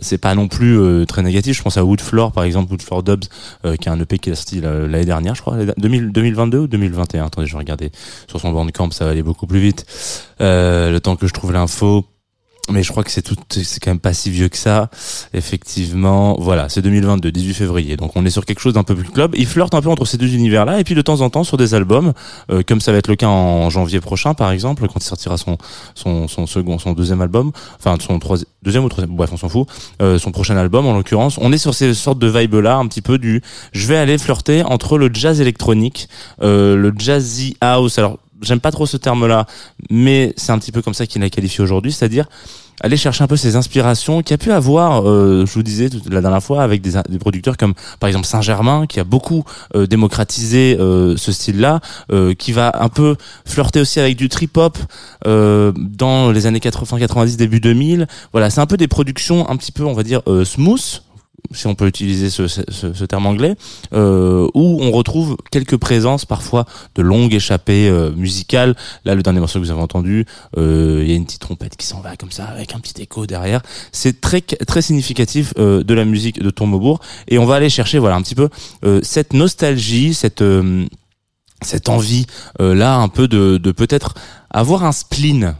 C'est 0.00 0.18
pas 0.18 0.34
non 0.34 0.48
plus 0.48 1.04
très 1.06 1.22
négatif. 1.22 1.56
Je 1.56 1.62
pense 1.62 1.76
à 1.76 1.84
Woodfloor, 1.84 2.32
par 2.32 2.44
exemple, 2.44 2.70
Woodfloor 2.70 3.02
Dubs, 3.02 3.24
qui 3.64 3.88
est 3.88 3.88
un 3.88 4.00
EP 4.00 4.18
qui 4.18 4.30
a 4.30 4.34
sorti 4.34 4.60
l'année 4.60 5.04
dernière, 5.04 5.34
je 5.34 5.42
crois, 5.42 5.56
l'année- 5.56 5.72
2000 5.76 6.12
2022 6.12 6.58
ou 6.58 6.66
2021. 6.66 7.26
Attendez, 7.26 7.46
je 7.46 7.52
vais 7.52 7.58
regarder 7.58 7.90
sur 8.28 8.40
son 8.40 8.52
bandcamp, 8.52 8.90
ça 8.90 9.04
va 9.04 9.10
aller 9.10 9.22
beaucoup 9.22 9.46
plus 9.46 9.60
vite. 9.60 9.84
Le 10.40 10.98
temps 10.98 11.16
que 11.16 11.26
je 11.26 11.32
trouve 11.32 11.52
l'info. 11.52 12.06
Mais 12.70 12.84
je 12.84 12.92
crois 12.92 13.02
que 13.02 13.10
c'est 13.10 13.22
tout, 13.22 13.34
c'est 13.50 13.80
quand 13.80 13.90
même 13.90 13.98
pas 13.98 14.12
si 14.14 14.30
vieux 14.30 14.48
que 14.48 14.56
ça. 14.56 14.88
Effectivement, 15.34 16.36
voilà, 16.38 16.68
c'est 16.68 16.80
2022, 16.80 17.32
18 17.32 17.54
février. 17.54 17.96
Donc 17.96 18.12
on 18.14 18.24
est 18.24 18.30
sur 18.30 18.44
quelque 18.44 18.60
chose 18.60 18.74
d'un 18.74 18.84
peu 18.84 18.94
plus 18.94 19.10
club. 19.10 19.34
Il 19.36 19.46
flirte 19.46 19.74
un 19.74 19.82
peu 19.82 19.88
entre 19.88 20.04
ces 20.04 20.16
deux 20.16 20.32
univers-là, 20.32 20.78
et 20.78 20.84
puis 20.84 20.94
de 20.94 21.02
temps 21.02 21.22
en 21.22 21.30
temps 21.30 21.42
sur 21.42 21.56
des 21.56 21.74
albums, 21.74 22.12
euh, 22.50 22.62
comme 22.66 22.80
ça 22.80 22.92
va 22.92 22.98
être 22.98 23.08
le 23.08 23.16
cas 23.16 23.26
en 23.26 23.68
janvier 23.68 24.00
prochain, 24.00 24.34
par 24.34 24.52
exemple, 24.52 24.86
quand 24.86 25.00
il 25.00 25.02
sortira 25.02 25.36
son 25.36 25.58
son 25.96 26.28
son 26.28 26.46
second, 26.46 26.78
son 26.78 26.92
deuxième 26.92 27.20
album, 27.20 27.50
enfin 27.80 27.96
son 28.00 28.20
troisième, 28.20 28.48
deuxième 28.62 28.84
ou 28.84 28.88
troisième, 28.88 29.16
bref, 29.16 29.30
on 29.32 29.36
s'en 29.36 29.48
fout. 29.48 29.66
Euh, 30.00 30.20
son 30.20 30.30
prochain 30.30 30.56
album, 30.56 30.86
en 30.86 30.94
l'occurrence, 30.94 31.38
on 31.38 31.52
est 31.52 31.58
sur 31.58 31.74
ces 31.74 31.94
sortes 31.94 32.20
de 32.20 32.28
vibes-là, 32.28 32.76
un 32.76 32.86
petit 32.86 33.02
peu 33.02 33.18
du, 33.18 33.42
je 33.72 33.86
vais 33.88 33.96
aller 33.96 34.18
flirter 34.18 34.62
entre 34.62 34.98
le 34.98 35.10
jazz 35.12 35.40
électronique, 35.40 36.08
euh, 36.42 36.76
le 36.76 36.92
jazzy 36.96 37.56
house. 37.60 37.98
J'aime 38.42 38.60
pas 38.60 38.70
trop 38.70 38.86
ce 38.86 38.96
terme-là, 38.96 39.46
mais 39.90 40.34
c'est 40.36 40.52
un 40.52 40.58
petit 40.58 40.72
peu 40.72 40.82
comme 40.82 40.94
ça 40.94 41.06
qu'il 41.06 41.22
l'a 41.22 41.30
qualifié 41.30 41.62
aujourd'hui, 41.62 41.92
c'est-à-dire 41.92 42.26
aller 42.80 42.96
chercher 42.96 43.22
un 43.24 43.26
peu 43.26 43.36
ces 43.36 43.56
inspirations 43.56 44.22
qu'il 44.22 44.34
a 44.34 44.38
pu 44.38 44.50
avoir, 44.50 45.08
euh, 45.08 45.46
je 45.46 45.52
vous 45.54 45.62
disais 45.62 45.88
la 46.10 46.20
dernière 46.20 46.42
fois, 46.42 46.62
avec 46.62 46.82
des, 46.82 46.92
producteurs 47.18 47.56
comme 47.56 47.74
par 48.00 48.08
exemple 48.08 48.26
Saint-Germain, 48.26 48.86
qui 48.86 49.00
a 49.00 49.04
beaucoup 49.04 49.44
euh, 49.74 49.86
démocratisé 49.86 50.76
euh, 50.78 51.16
ce 51.16 51.32
style-là, 51.32 51.80
euh, 52.10 52.34
qui 52.34 52.52
va 52.52 52.72
un 52.80 52.88
peu 52.88 53.16
flirter 53.44 53.80
aussi 53.80 54.00
avec 54.00 54.16
du 54.16 54.28
trip-hop 54.28 54.78
euh, 55.26 55.72
dans 55.76 56.30
les 56.32 56.46
années 56.46 56.58
80-90, 56.58 57.36
début 57.36 57.60
2000. 57.60 58.06
Voilà, 58.32 58.50
c'est 58.50 58.60
un 58.60 58.66
peu 58.66 58.76
des 58.76 58.88
productions 58.88 59.48
un 59.48 59.56
petit 59.56 59.72
peu, 59.72 59.84
on 59.84 59.94
va 59.94 60.02
dire, 60.02 60.22
euh, 60.26 60.44
smooth, 60.44 61.02
si 61.52 61.66
on 61.66 61.74
peut 61.74 61.86
utiliser 61.86 62.30
ce, 62.30 62.46
ce, 62.46 62.62
ce 62.68 63.04
terme 63.04 63.26
anglais, 63.26 63.56
euh, 63.92 64.48
où 64.54 64.78
on 64.80 64.90
retrouve 64.90 65.36
quelques 65.50 65.76
présences 65.76 66.24
parfois 66.24 66.66
de 66.94 67.02
longues 67.02 67.34
échappées 67.34 67.88
euh, 67.88 68.10
musicales. 68.12 68.74
Là, 69.04 69.14
le 69.14 69.22
dernier 69.22 69.40
morceau 69.40 69.58
que 69.58 69.64
vous 69.64 69.70
avez 69.70 69.80
entendu, 69.80 70.24
euh, 70.56 71.00
il 71.02 71.10
y 71.10 71.12
a 71.12 71.16
une 71.16 71.24
petite 71.24 71.40
trompette 71.40 71.76
qui 71.76 71.86
s'en 71.86 72.00
va 72.00 72.16
comme 72.16 72.30
ça, 72.30 72.44
avec 72.44 72.74
un 72.74 72.80
petit 72.80 73.02
écho 73.02 73.26
derrière. 73.26 73.60
C'est 73.92 74.20
très 74.20 74.40
très 74.40 74.82
significatif 74.82 75.52
euh, 75.58 75.82
de 75.82 75.94
la 75.94 76.04
musique 76.04 76.40
de 76.42 76.50
Tourmaubourg, 76.50 77.00
et 77.28 77.38
on 77.38 77.44
va 77.44 77.56
aller 77.56 77.70
chercher 77.70 77.98
voilà 77.98 78.16
un 78.16 78.22
petit 78.22 78.34
peu 78.34 78.48
euh, 78.84 79.00
cette 79.02 79.32
nostalgie, 79.32 80.14
cette 80.14 80.44
cette 81.62 81.88
envie 81.88 82.26
là 82.58 82.96
un 82.96 83.08
peu 83.08 83.28
de, 83.28 83.56
de 83.56 83.72
peut-être 83.72 84.14
avoir 84.50 84.84
un 84.84 84.92
spleen. 84.92 85.54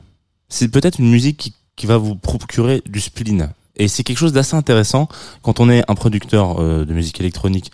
C'est 0.49 0.69
peut-être 0.69 0.99
une 0.99 1.11
musique 1.11 1.37
qui, 1.39 1.55
qui 1.77 1.87
va 1.87 1.97
vous 1.97 2.17
procurer 2.17 2.83
du 2.87 3.01
spleen. 3.01 3.51
Et 3.77 3.89
c'est 3.89 4.03
quelque 4.03 4.19
chose 4.19 4.33
d'assez 4.33 4.57
intéressant 4.57 5.09
quand 5.43 5.61
on 5.61 5.71
est 5.71 5.83
un 5.89 5.95
producteur 5.95 6.61
euh, 6.61 6.85
de 6.85 6.93
musique 6.93 7.21
électronique 7.21 7.71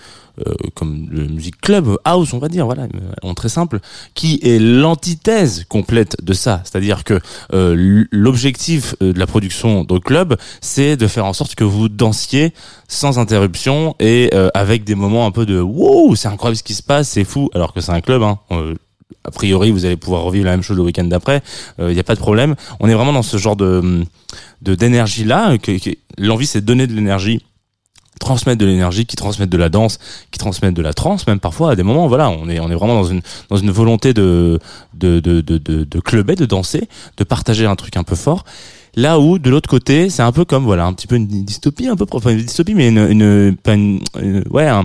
euh, 0.46 0.54
comme 0.74 1.06
de 1.06 1.26
musique 1.26 1.60
club, 1.60 1.96
house, 2.04 2.32
on 2.32 2.38
va 2.38 2.48
dire, 2.48 2.66
voilà, 2.66 2.84
euh, 2.84 3.12
en 3.22 3.34
très 3.34 3.48
simple, 3.48 3.80
qui 4.14 4.38
est 4.42 4.58
l'antithèse 4.58 5.64
complète 5.68 6.16
de 6.22 6.32
ça. 6.32 6.60
C'est-à-dire 6.64 7.04
que 7.04 7.18
euh, 7.52 8.04
l'objectif 8.10 8.94
euh, 9.02 9.12
de 9.12 9.18
la 9.18 9.26
production 9.26 9.84
de 9.84 9.98
club, 9.98 10.36
c'est 10.60 10.96
de 10.96 11.06
faire 11.06 11.24
en 11.24 11.32
sorte 11.32 11.54
que 11.54 11.64
vous 11.64 11.88
dansiez 11.88 12.52
sans 12.88 13.18
interruption 13.18 13.96
et 13.98 14.30
euh, 14.34 14.48
avec 14.54 14.84
des 14.84 14.94
moments 14.94 15.26
un 15.26 15.30
peu 15.30 15.46
de 15.46 15.60
wow, 15.60 16.14
c'est 16.14 16.28
incroyable 16.28 16.56
ce 16.56 16.62
qui 16.62 16.74
se 16.74 16.82
passe, 16.82 17.08
c'est 17.08 17.24
fou, 17.24 17.50
alors 17.54 17.72
que 17.72 17.80
c'est 17.80 17.92
un 17.92 18.00
club. 18.00 18.22
Hein. 18.22 18.38
Euh, 19.12 19.14
a 19.24 19.30
priori, 19.30 19.70
vous 19.70 19.84
allez 19.84 19.96
pouvoir 19.96 20.22
revivre 20.22 20.44
la 20.46 20.52
même 20.52 20.62
chose 20.62 20.76
le 20.76 20.82
week-end 20.82 21.04
d'après. 21.04 21.42
Il 21.78 21.86
n'y 21.88 21.98
a 22.00 22.04
pas 22.04 22.14
de 22.14 22.20
problème. 22.20 22.54
On 22.80 22.88
est 22.88 22.94
vraiment 22.94 23.12
dans 23.12 23.22
ce 23.22 23.36
genre 23.36 23.56
de 23.56 24.04
d'énergie 24.62 25.24
là. 25.24 25.56
Que, 25.58 25.78
que- 25.78 25.96
L'envie, 26.18 26.46
c'est 26.46 26.60
de 26.60 26.66
donner 26.66 26.86
de 26.86 26.94
l'énergie 26.94 27.42
transmettre 28.18 28.58
de 28.58 28.66
l'énergie, 28.66 29.06
qui 29.06 29.14
transmettent 29.14 29.48
de 29.48 29.56
la 29.56 29.68
danse, 29.68 30.00
qui 30.32 30.40
transmettent 30.40 30.74
de 30.74 30.82
la 30.82 30.92
trance, 30.92 31.24
même 31.28 31.38
parfois 31.38 31.70
à 31.70 31.76
des 31.76 31.84
moments. 31.84 32.08
Voilà, 32.08 32.28
on 32.30 32.48
est 32.48 32.58
on 32.58 32.68
est 32.68 32.74
vraiment 32.74 32.94
dans 32.94 33.04
une 33.04 33.20
dans 33.48 33.56
une 33.56 33.70
volonté 33.70 34.12
de 34.12 34.58
de 34.94 35.20
de 35.20 35.40
de 35.40 35.58
de, 35.58 35.84
de 35.84 36.00
clubber, 36.00 36.34
de 36.34 36.44
danser, 36.44 36.88
de 37.16 37.22
partager 37.22 37.64
un 37.66 37.76
truc 37.76 37.96
un 37.96 38.02
peu 38.02 38.16
fort. 38.16 38.44
Là 38.96 39.20
où 39.20 39.38
de 39.38 39.48
l'autre 39.50 39.68
côté, 39.68 40.10
c'est 40.10 40.22
un 40.22 40.32
peu 40.32 40.44
comme 40.44 40.64
voilà 40.64 40.84
un 40.86 40.92
petit 40.92 41.06
peu 41.06 41.16
une 41.16 41.26
dystopie, 41.26 41.86
un 41.88 41.96
peu 41.96 42.06
enfin, 42.12 42.30
une 42.30 42.38
dystopie, 42.38 42.74
mais 42.74 42.88
une, 42.88 42.98
une, 42.98 43.56
pas 43.56 43.74
une- 43.74 44.00
une- 44.20 44.44
ouais 44.50 44.66
un, 44.66 44.84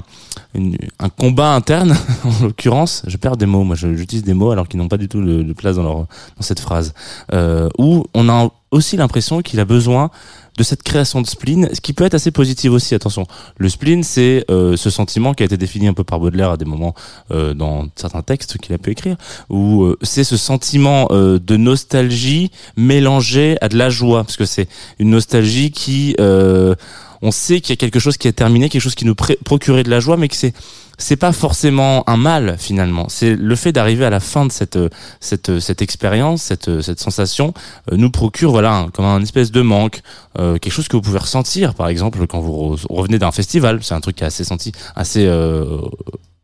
une- 0.54 0.78
un 1.00 1.10
combat 1.10 1.54
interne 1.56 1.96
en 2.24 2.44
l'occurrence. 2.44 3.04
Je 3.08 3.18
perds 3.18 3.38
des 3.38 3.46
mots, 3.46 3.64
moi 3.64 3.76
j'utilise 3.76 4.24
des 4.24 4.34
mots 4.34 4.52
alors 4.52 4.68
qu'ils 4.68 4.80
n'ont 4.80 4.88
pas 4.90 4.98
du 4.98 5.08
tout 5.08 5.22
de 5.24 5.54
place 5.54 5.76
dans 5.78 5.84
leur 5.84 5.96
dans 5.98 6.06
cette 6.42 6.60
phrase. 6.60 6.94
Euh, 7.34 7.70
où 7.80 8.04
on 8.14 8.30
a 8.30 8.50
aussi 8.72 8.98
l'impression 8.98 9.42
qu'il 9.42 9.60
a 9.60 9.66
besoin 9.66 10.10
de 10.58 10.64
cette 10.64 10.84
création 10.84 11.22
de 11.22 11.28
spleen, 11.28 11.70
ce 11.74 11.82
qui 11.82 11.94
peut 11.94 12.04
être 12.04 12.14
assez 12.14 12.32
positif 12.32 12.72
aussi. 12.72 12.94
Attention, 12.96 13.26
le 13.58 13.70
spleen, 13.70 14.04
c'est 14.04 14.46
euh, 14.52 14.78
ce 14.78 14.90
sentiment 14.90 15.34
qui 15.34 15.44
a 15.44 15.46
été 15.46 15.58
défini 15.58 15.88
un 15.88 15.94
peu 15.94 16.04
par 16.04 16.20
Baudelaire 16.20 16.52
à 16.52 16.58
des 16.58 16.66
moments 16.66 16.94
euh, 17.32 17.54
dans 17.54 17.88
certains 17.96 18.22
textes 18.22 18.58
qu'il 18.58 18.74
a 18.74 18.78
pu 18.78 18.92
écrire, 18.92 19.16
où 19.50 19.84
euh, 19.84 19.98
c'est 20.02 20.24
ce 20.24 20.38
sentiment 20.38 21.08
euh, 21.12 21.40
de 21.40 21.58
nostalgie 21.58 22.52
mélangé 22.78 23.58
à 23.62 23.70
de 23.70 23.78
la 23.78 23.90
joie, 23.90 24.24
parce 24.24 24.38
que 24.38 24.46
c'est 24.46 24.68
une 25.00 25.10
nostalgie 25.10 25.72
qui, 25.72 26.16
euh, 26.20 26.76
on 27.22 27.32
sait 27.32 27.62
qu'il 27.62 27.72
y 27.72 27.74
a 27.74 27.78
quelque 27.78 28.00
chose 28.00 28.18
qui 28.18 28.28
est 28.28 28.34
terminé, 28.34 28.70
quelque 28.70 28.82
chose 28.82 28.96
qui 28.96 29.06
nous 29.06 29.16
procurait 29.16 29.84
de 29.84 29.90
la 29.90 30.00
joie, 30.00 30.18
mais 30.18 30.28
que 30.28 30.36
c'est 30.36 30.54
c'est 30.98 31.16
pas 31.16 31.32
forcément 31.32 32.04
un 32.08 32.18
mal 32.18 32.56
finalement. 32.60 33.08
C'est 33.10 33.36
le 33.36 33.56
fait 33.56 33.72
d'arriver 33.72 34.06
à 34.06 34.10
la 34.10 34.20
fin 34.20 34.46
de 34.46 34.52
cette 34.52 34.78
cette 35.20 35.60
cette 35.60 35.82
expérience, 35.82 36.44
cette 36.44 36.82
cette 36.82 37.00
sensation 37.00 37.54
euh, 37.92 37.98
nous 37.98 38.10
procure 38.12 38.52
voilà 38.52 38.74
un- 38.76 38.90
comme 38.90 39.06
un 39.06 39.22
espèce 39.22 39.52
de 39.52 39.62
manque, 39.62 40.02
euh, 40.40 40.58
quelque 40.60 40.72
chose 40.74 40.88
que 40.88 40.96
vous 40.96 41.02
pouvez 41.02 41.20
ressentir 41.20 41.74
par 41.74 41.88
exemple 41.88 42.26
quand 42.28 42.40
vous 42.40 42.76
re- 42.76 42.86
revenez 42.90 43.20
d'un 43.20 43.32
festival. 43.32 43.80
C'est 43.82 43.96
un 43.96 44.02
truc 44.02 44.16
qui 44.18 44.24
est 44.24 44.28
assez 44.28 44.44
senti, 44.44 44.72
assez 44.96 45.26
euh, 45.26 45.78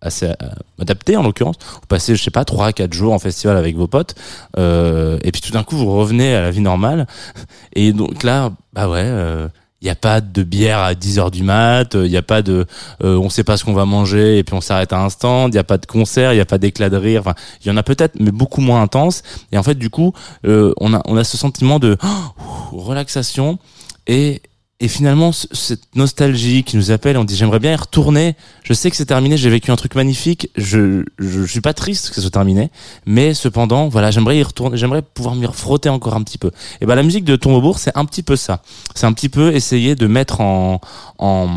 assez 0.02 0.28
euh, 0.28 0.34
adapté 0.82 1.18
en 1.18 1.24
l'occurrence. 1.24 1.56
Vous 1.74 1.88
passez 1.88 2.16
je 2.16 2.24
sais 2.24 2.32
pas 2.32 2.46
trois 2.46 2.72
quatre 2.74 2.94
jours 2.94 3.14
en 3.14 3.20
festival 3.20 3.56
avec 3.58 3.76
vos 3.76 3.88
potes 3.88 4.16
euh, 4.58 5.20
et 5.24 5.32
puis 5.32 5.42
tout 5.42 5.52
d'un 5.52 5.64
coup 5.64 5.76
vous 5.78 5.92
revenez 5.94 6.34
à 6.34 6.42
la 6.42 6.52
vie 6.52 6.62
normale 6.62 7.06
et 7.74 7.92
donc 7.94 8.24
là 8.24 8.52
bah 8.74 8.88
ouais. 8.90 9.02
euh, 9.04 9.48
il 9.82 9.86
n'y 9.86 9.92
a 9.92 9.96
pas 9.96 10.20
de 10.22 10.44
bière 10.44 10.80
à 10.80 10.94
10 10.94 11.20
heures 11.20 11.32
du 11.32 11.44
mat, 11.44 11.94
il 11.94 12.10
n'y 12.10 12.18
a 12.18 12.22
pas 12.22 12.42
de 12.42 12.66
euh, 13.04 13.18
on 13.18 13.30
sait 13.30 13.44
pas 13.44 13.56
ce 13.58 13.64
qu'on 13.64 13.74
va 13.74 13.86
manger 13.86 14.38
et 14.38 14.44
puis 14.44 14.54
on 14.56 14.62
s'arrête 14.62 14.92
à 14.92 15.02
un 15.02 15.10
stand, 15.10 15.54
il 15.54 15.56
n'y 15.56 15.60
a 15.60 15.64
pas 15.64 15.78
de 15.78 15.86
concert, 15.86 16.34
il 16.34 16.36
n'y 16.36 16.42
a 16.42 16.46
pas 16.46 16.58
d'éclat 16.58 16.90
de 16.90 16.98
rire, 16.98 17.22
enfin 17.22 17.36
il 17.64 17.68
y 17.68 17.72
en 17.72 17.78
a 17.78 17.84
peut-être 17.84 18.20
mais 18.20 18.32
beaucoup 18.32 18.62
moins 18.62 18.82
intense. 18.82 19.24
Et 19.52 19.58
en 19.58 19.64
fait 19.64 19.76
du 19.76 19.90
coup 19.90 20.14
euh, 20.46 20.74
on 20.80 20.94
a 20.94 21.02
on 21.06 21.16
a 21.16 21.24
ce 21.24 21.38
sentiment 21.38 21.80
de 21.80 21.98
relaxation 22.72 23.58
et 24.08 24.42
et 24.82 24.88
finalement 24.88 25.32
ce- 25.34 25.48
cette 25.52 25.96
nostalgie 25.96 26.64
qui 26.64 26.78
nous 26.78 26.92
appelle, 26.92 27.18
on 27.18 27.24
dit 27.26 27.36
j'aimerais 27.36 27.60
bien 27.60 27.74
y 27.74 27.76
retourner. 27.76 28.36
Je 28.64 28.74
sais 28.74 28.90
que 28.90 28.96
c'est 28.96 29.06
terminé, 29.06 29.36
j'ai 29.36 29.50
vécu 29.50 29.72
un 29.72 29.76
truc 29.76 29.96
magnifique, 29.96 30.50
je, 30.56 31.04
je 31.18 31.44
suis 31.46 31.60
pas 31.62 31.74
triste 31.74 32.10
que 32.10 32.16
ce 32.16 32.22
soit 32.22 32.30
terminé, 32.30 32.70
mais 33.06 33.34
cependant 33.34 33.90
voilà 33.90 34.10
j'aimerais 34.12 34.38
y 34.38 34.44
retourner, 34.44 34.78
j'aimerais 34.78 35.02
pouvoir 35.02 35.36
m'y 35.36 35.46
frotter 35.52 35.90
encore 35.90 36.16
un 36.16 36.24
petit 36.24 36.38
peu. 36.38 36.52
Et 36.82 36.86
ben 36.86 36.96
la 36.96 37.04
musique 37.04 37.26
de 37.26 37.36
Tourmaubourg 37.36 37.78
c'est 37.80 37.96
un 37.98 38.06
petit 38.06 38.24
peu 38.24 38.36
ça 38.36 38.62
c'est 38.96 39.06
un 39.06 39.14
petit 39.14 39.30
peu 39.30 39.54
essayer 39.54 39.96
de 39.96 40.08
mettre 40.08 40.40
en 40.42 40.80
en, 41.18 41.50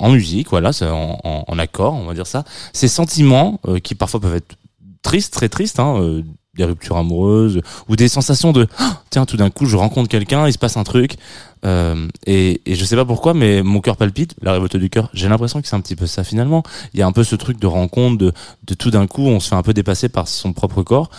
en 0.00 0.10
musique, 0.10 0.48
voilà, 0.48 0.70
en, 0.82 1.18
en, 1.24 1.44
en 1.46 1.58
accord, 1.58 1.92
on 1.94 2.06
va 2.06 2.14
dire 2.14 2.26
ça, 2.26 2.44
ces 2.72 2.88
sentiments 2.88 3.60
euh, 3.68 3.78
qui 3.78 3.94
parfois 3.94 4.20
peuvent 4.20 4.36
être 4.36 4.56
tristes, 5.02 5.32
très 5.34 5.48
tristes, 5.50 5.78
hein, 5.78 5.96
euh, 6.00 6.22
des 6.58 6.64
ruptures 6.64 6.98
amoureuses 6.98 7.62
ou 7.88 7.96
des 7.96 8.08
sensations 8.08 8.52
de 8.52 8.66
Ah, 8.78 9.02
tiens 9.08 9.24
tout 9.24 9.38
d'un 9.38 9.48
coup 9.48 9.64
je 9.64 9.76
rencontre 9.76 10.08
quelqu'un, 10.08 10.46
il 10.46 10.52
se 10.52 10.58
passe 10.58 10.76
un 10.76 10.84
truc 10.84 11.16
euh, 11.64 12.06
et, 12.26 12.60
et 12.66 12.74
je 12.74 12.84
sais 12.84 12.96
pas 12.96 13.06
pourquoi 13.06 13.32
mais 13.32 13.62
mon 13.62 13.80
cœur 13.80 13.96
palpite, 13.96 14.34
la 14.42 14.52
révolte 14.52 14.76
du 14.76 14.90
cœur. 14.90 15.08
J'ai 15.14 15.28
l'impression 15.28 15.62
que 15.62 15.66
c'est 15.68 15.76
un 15.76 15.80
petit 15.80 15.96
peu 15.96 16.06
ça 16.06 16.22
finalement. 16.22 16.62
Il 16.92 17.00
y 17.00 17.02
a 17.02 17.06
un 17.06 17.12
peu 17.12 17.24
ce 17.24 17.34
truc 17.36 17.58
de 17.58 17.66
rencontre, 17.66 18.18
de, 18.18 18.32
de 18.66 18.74
tout 18.74 18.90
d'un 18.90 19.06
coup 19.06 19.26
on 19.26 19.40
se 19.40 19.48
fait 19.48 19.56
un 19.56 19.62
peu 19.62 19.72
dépasser 19.72 20.08
par 20.08 20.28
son 20.28 20.52
propre 20.52 20.82
corps 20.82 21.10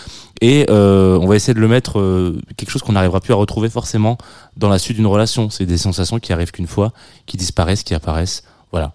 et 0.41 0.65
euh, 0.69 1.17
on 1.19 1.27
va 1.27 1.35
essayer 1.35 1.53
de 1.53 1.59
le 1.59 1.67
mettre 1.67 1.99
euh, 1.99 2.39
quelque 2.57 2.69
chose 2.69 2.81
qu'on 2.81 2.93
n'arrivera 2.93 3.19
plus 3.19 3.33
à 3.33 3.35
retrouver 3.35 3.69
forcément 3.69 4.17
dans 4.55 4.69
la 4.69 4.79
suite 4.79 4.97
d'une 4.97 5.07
relation. 5.07 5.49
C'est 5.49 5.65
des 5.65 5.77
sensations 5.77 6.19
qui 6.19 6.31
arrivent 6.31 6.51
qu'une 6.51 6.67
fois, 6.67 6.93
qui 7.25 7.37
disparaissent, 7.37 7.83
qui 7.83 7.93
apparaissent. 7.93 8.43
Voilà. 8.71 8.93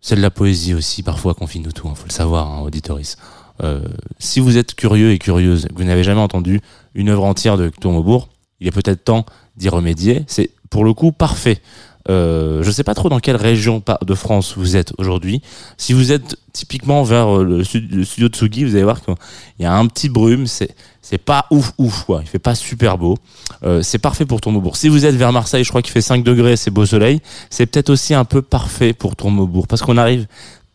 C'est 0.00 0.16
de 0.16 0.20
la 0.20 0.30
poésie 0.30 0.74
aussi, 0.74 1.02
parfois, 1.02 1.34
qu'on 1.34 1.46
finit 1.46 1.72
tout, 1.72 1.88
hein, 1.88 1.94
faut 1.94 2.06
le 2.08 2.12
savoir, 2.12 2.50
hein, 2.50 2.60
auditoris. 2.60 3.16
Euh, 3.62 3.80
si 4.18 4.40
vous 4.40 4.56
êtes 4.56 4.74
curieux 4.74 5.12
et 5.12 5.18
curieuse, 5.18 5.68
vous 5.74 5.84
n'avez 5.84 6.04
jamais 6.04 6.20
entendu 6.20 6.60
une 6.94 7.08
œuvre 7.08 7.24
entière 7.24 7.56
de 7.56 7.68
Tourmaubourg, 7.68 8.28
il 8.60 8.66
est 8.68 8.72
peut-être 8.72 9.04
temps 9.04 9.26
d'y 9.56 9.68
remédier. 9.68 10.24
C'est 10.26 10.50
pour 10.70 10.84
le 10.84 10.94
coup 10.94 11.12
parfait. 11.12 11.60
Euh, 12.08 12.64
je 12.64 12.70
sais 12.72 12.82
pas 12.82 12.94
trop 12.94 13.08
dans 13.08 13.20
quelle 13.20 13.36
région 13.36 13.80
de 14.04 14.14
France 14.14 14.54
vous 14.56 14.74
êtes 14.76 14.92
aujourd'hui. 14.98 15.40
Si 15.76 15.92
vous 15.92 16.10
êtes 16.10 16.36
typiquement 16.52 17.04
vers 17.04 17.38
euh, 17.38 17.44
le, 17.44 17.62
sud- 17.62 18.02
studio 18.04 18.28
de 18.28 18.34
Tsugi, 18.34 18.64
vous 18.64 18.74
allez 18.74 18.82
voir 18.82 19.00
qu'il 19.00 19.14
y 19.60 19.64
a 19.64 19.72
un 19.76 19.86
petit 19.86 20.08
brume. 20.08 20.46
C'est 20.48 20.74
c'est 21.00 21.18
pas 21.18 21.46
ouf 21.50 21.72
ouf 21.78 22.04
quoi. 22.04 22.20
Il 22.22 22.28
fait 22.28 22.38
pas 22.40 22.54
super 22.54 22.96
beau. 22.96 23.16
C'est 23.82 23.98
parfait 23.98 24.24
pour 24.24 24.40
Tourmaubourg. 24.40 24.76
Si 24.76 24.88
vous 24.88 25.04
êtes 25.04 25.14
vers 25.16 25.32
Marseille, 25.32 25.62
je 25.64 25.68
crois 25.68 25.82
qu'il 25.82 25.92
fait 25.92 26.00
5 26.00 26.22
degrés, 26.24 26.56
c'est 26.56 26.70
beau 26.70 26.86
soleil. 26.86 27.20
C'est 27.50 27.66
peut-être 27.66 27.90
aussi 27.90 28.14
un 28.14 28.24
peu 28.24 28.40
parfait 28.40 28.92
pour 28.92 29.14
Tourmaubourg 29.16 29.66
parce 29.66 29.82
qu'on 29.82 29.96
arrive 29.98 30.26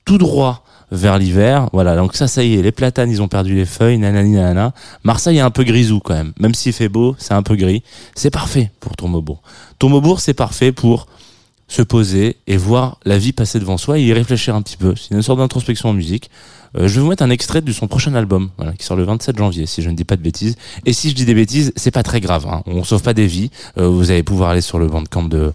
tout 0.08 0.18
droit 0.18 0.64
vers 0.92 1.20
l'hiver. 1.20 1.70
Voilà, 1.74 1.96
donc 1.96 2.16
ça, 2.16 2.28
ça 2.28 2.44
y 2.44 2.56
est, 2.56 2.62
les 2.62 2.72
platanes, 2.72 3.12
ils 3.12 3.22
ont 3.22 3.28
perdu 3.28 3.54
les 3.54 3.66
feuilles, 3.66 3.98
nanani 4.00 4.32
nanana. 4.32 4.74
Marseille 5.04 5.38
est 5.38 5.42
un 5.42 5.52
peu 5.52 5.64
grisou 5.64 6.00
quand 6.00 6.14
même. 6.16 6.34
Même 6.40 6.56
s'il 6.56 6.74
fait 6.74 6.90
beau, 6.90 7.16
c'est 7.20 7.34
un 7.34 7.44
peu 7.44 7.56
gris. 7.56 7.84
C'est 8.16 8.32
parfait 8.32 8.72
pour 8.80 8.96
Tourmaubourg. 8.96 9.42
Tourmaubourg, 9.78 10.22
c'est 10.22 10.34
parfait 10.34 10.72
pour 10.72 11.08
se 11.68 11.82
poser 11.82 12.38
et 12.48 12.56
voir 12.56 12.98
la 13.04 13.18
vie 13.18 13.34
passer 13.34 13.60
devant 13.60 13.78
soi 13.78 14.00
et 14.00 14.04
y 14.04 14.14
réfléchir 14.14 14.56
un 14.56 14.62
petit 14.62 14.78
peu. 14.78 14.96
C'est 14.96 15.14
une 15.14 15.22
sorte 15.22 15.40
d'introspection 15.40 15.90
en 15.90 15.94
musique. 15.94 16.32
Euh, 16.78 16.88
je 16.88 16.96
vais 16.96 17.02
vous 17.02 17.10
mettre 17.10 17.24
un 17.24 17.30
extrait 17.30 17.62
de 17.62 17.72
son 17.74 17.88
prochain 17.88 18.16
album, 18.16 18.50
voilà, 18.56 18.72
qui 18.72 18.86
sort 18.86 18.96
le 18.96 19.04
27 19.04 19.38
janvier, 19.38 19.66
si 19.66 19.82
je 19.82 19.90
ne 19.90 19.96
dis 19.96 20.06
pas 20.06 20.16
de 20.16 20.22
bêtises. 20.22 20.56
Et 20.86 20.94
si 20.94 21.10
je 21.10 21.16
dis 21.16 21.26
des 21.26 21.34
bêtises, 21.34 21.74
c'est 21.76 21.92
pas 21.92 22.04
très 22.04 22.22
grave. 22.22 22.48
Hein. 22.48 22.64
On 22.66 22.86
sauve 22.86 23.02
pas 23.02 23.14
des 23.14 23.28
vies. 23.28 23.52
Euh, 23.78 23.90
vous 23.90 24.12
allez 24.12 24.24
pouvoir 24.24 24.52
aller 24.52 24.62
sur 24.62 24.80
le 24.80 24.88
bandcamp 24.88 25.24
de, 25.24 25.52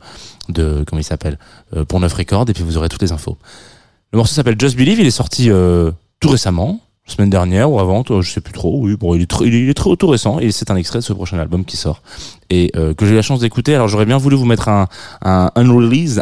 de 0.51 0.85
comment 0.87 1.01
il 1.01 1.05
s'appelle, 1.05 1.39
euh, 1.75 1.87
pour 1.87 2.01
9 2.01 2.13
Records, 2.13 2.45
et 2.49 2.53
puis 2.53 2.63
vous 2.63 2.77
aurez 2.77 2.91
toutes 2.91 3.03
les 3.03 3.13
infos. 3.13 3.39
Le 4.13 4.19
morceau 4.19 4.35
s'appelle 4.35 4.57
Just 4.59 4.77
Believe. 4.77 5.01
Il 5.01 5.07
est 5.07 5.11
sorti 5.11 5.51
euh, 5.51 5.91
tout 6.21 6.29
récemment, 6.29 6.81
semaine 7.07 7.31
dernière 7.31 7.71
ou 7.71 7.81
avant, 7.81 8.05
euh, 8.11 8.21
je 8.21 8.31
sais 8.31 8.43
plus 8.43 8.53
trop. 8.53 8.79
Oui, 8.79 8.95
bon, 8.95 9.15
il 9.15 9.23
est, 9.23 9.41
il 9.41 9.71
est 9.71 9.75
très 9.75 9.97
tout 9.97 10.07
récent 10.07 10.39
et 10.39 10.51
c'est 10.53 10.71
un 10.71 10.77
extrait 10.77 10.99
de 10.99 11.05
ce 11.05 11.15
prochain 11.15 11.39
album 11.39 11.65
qui 11.65 11.79
sort 11.79 12.03
et 12.51 12.71
euh, 12.77 12.93
que 12.93 13.07
j'ai 13.07 13.13
eu 13.13 13.17
la 13.17 13.23
chance 13.23 13.41
d'écouter. 13.41 13.75
Alors 13.75 13.89
j'aurais 13.89 14.05
bien 14.05 14.19
voulu 14.19 14.37
vous 14.37 14.45
mettre 14.45 14.69
un 14.69 14.87
un 15.23 15.51
un, 15.55 15.65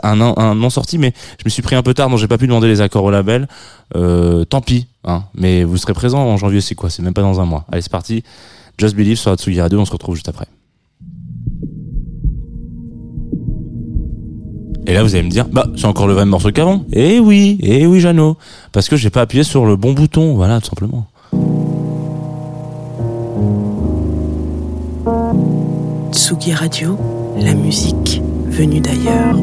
un, 0.05 0.35
un 0.37 0.55
non 0.55 0.70
sorti, 0.70 0.98
mais 0.98 1.12
je 1.38 1.42
me 1.44 1.50
suis 1.50 1.62
pris 1.62 1.74
un 1.74 1.83
peu 1.83 1.92
tard, 1.92 2.09
donc 2.09 2.18
j'ai 2.20 2.29
pas 2.29 2.38
pu 2.38 2.46
demander 2.46 2.68
les 2.68 2.81
accords 2.81 3.05
au 3.05 3.11
label. 3.11 3.48
Euh, 3.96 4.44
tant 4.44 4.61
pis, 4.61 4.87
hein. 5.03 5.24
Mais 5.35 5.64
vous 5.64 5.76
serez 5.76 5.92
présent 5.92 6.20
en 6.20 6.37
janvier, 6.37 6.61
c'est 6.61 6.76
quoi? 6.76 6.90
C'est 6.90 7.03
même 7.03 7.14
pas 7.14 7.22
dans 7.22 7.40
un 7.40 7.44
mois. 7.44 7.66
Allez, 7.72 7.83
c'est 7.83 7.90
parti. 7.90 8.22
Just 8.79 8.94
Believe 8.94 9.16
sur 9.16 9.33
Atsugi 9.33 9.61
Radio. 9.61 9.81
On 9.81 9.85
se 9.85 9.90
retrouve 9.90 10.14
juste 10.14 10.29
après. 10.29 10.46
Et 14.87 14.95
là, 14.95 15.03
vous 15.03 15.14
allez 15.14 15.25
me 15.25 15.31
dire, 15.31 15.47
bah, 15.49 15.66
c'est 15.77 15.87
encore 15.87 16.07
le 16.07 16.14
même 16.14 16.29
morceau 16.29 16.51
qu'avant. 16.51 16.85
Eh 16.93 17.21
oui, 17.21 17.59
eh 17.62 17.87
oui, 17.87 18.01
Jeannot. 18.01 18.37
Parce 18.73 18.88
que 18.88 18.97
j'ai 18.97 19.11
pas 19.11 19.23
appuyé 19.23 19.45
sur 19.45 19.66
le 19.66 19.77
bon 19.77 19.93
bouton, 19.93 20.35
voilà, 20.35 20.61
tout 20.61 20.69
simplement. 20.69 21.07
Tsugi 26.12 26.53
Radio, 26.53 26.99
la 27.38 27.55
musique 27.55 28.21
venue 28.49 28.81
d'ailleurs. 28.81 29.37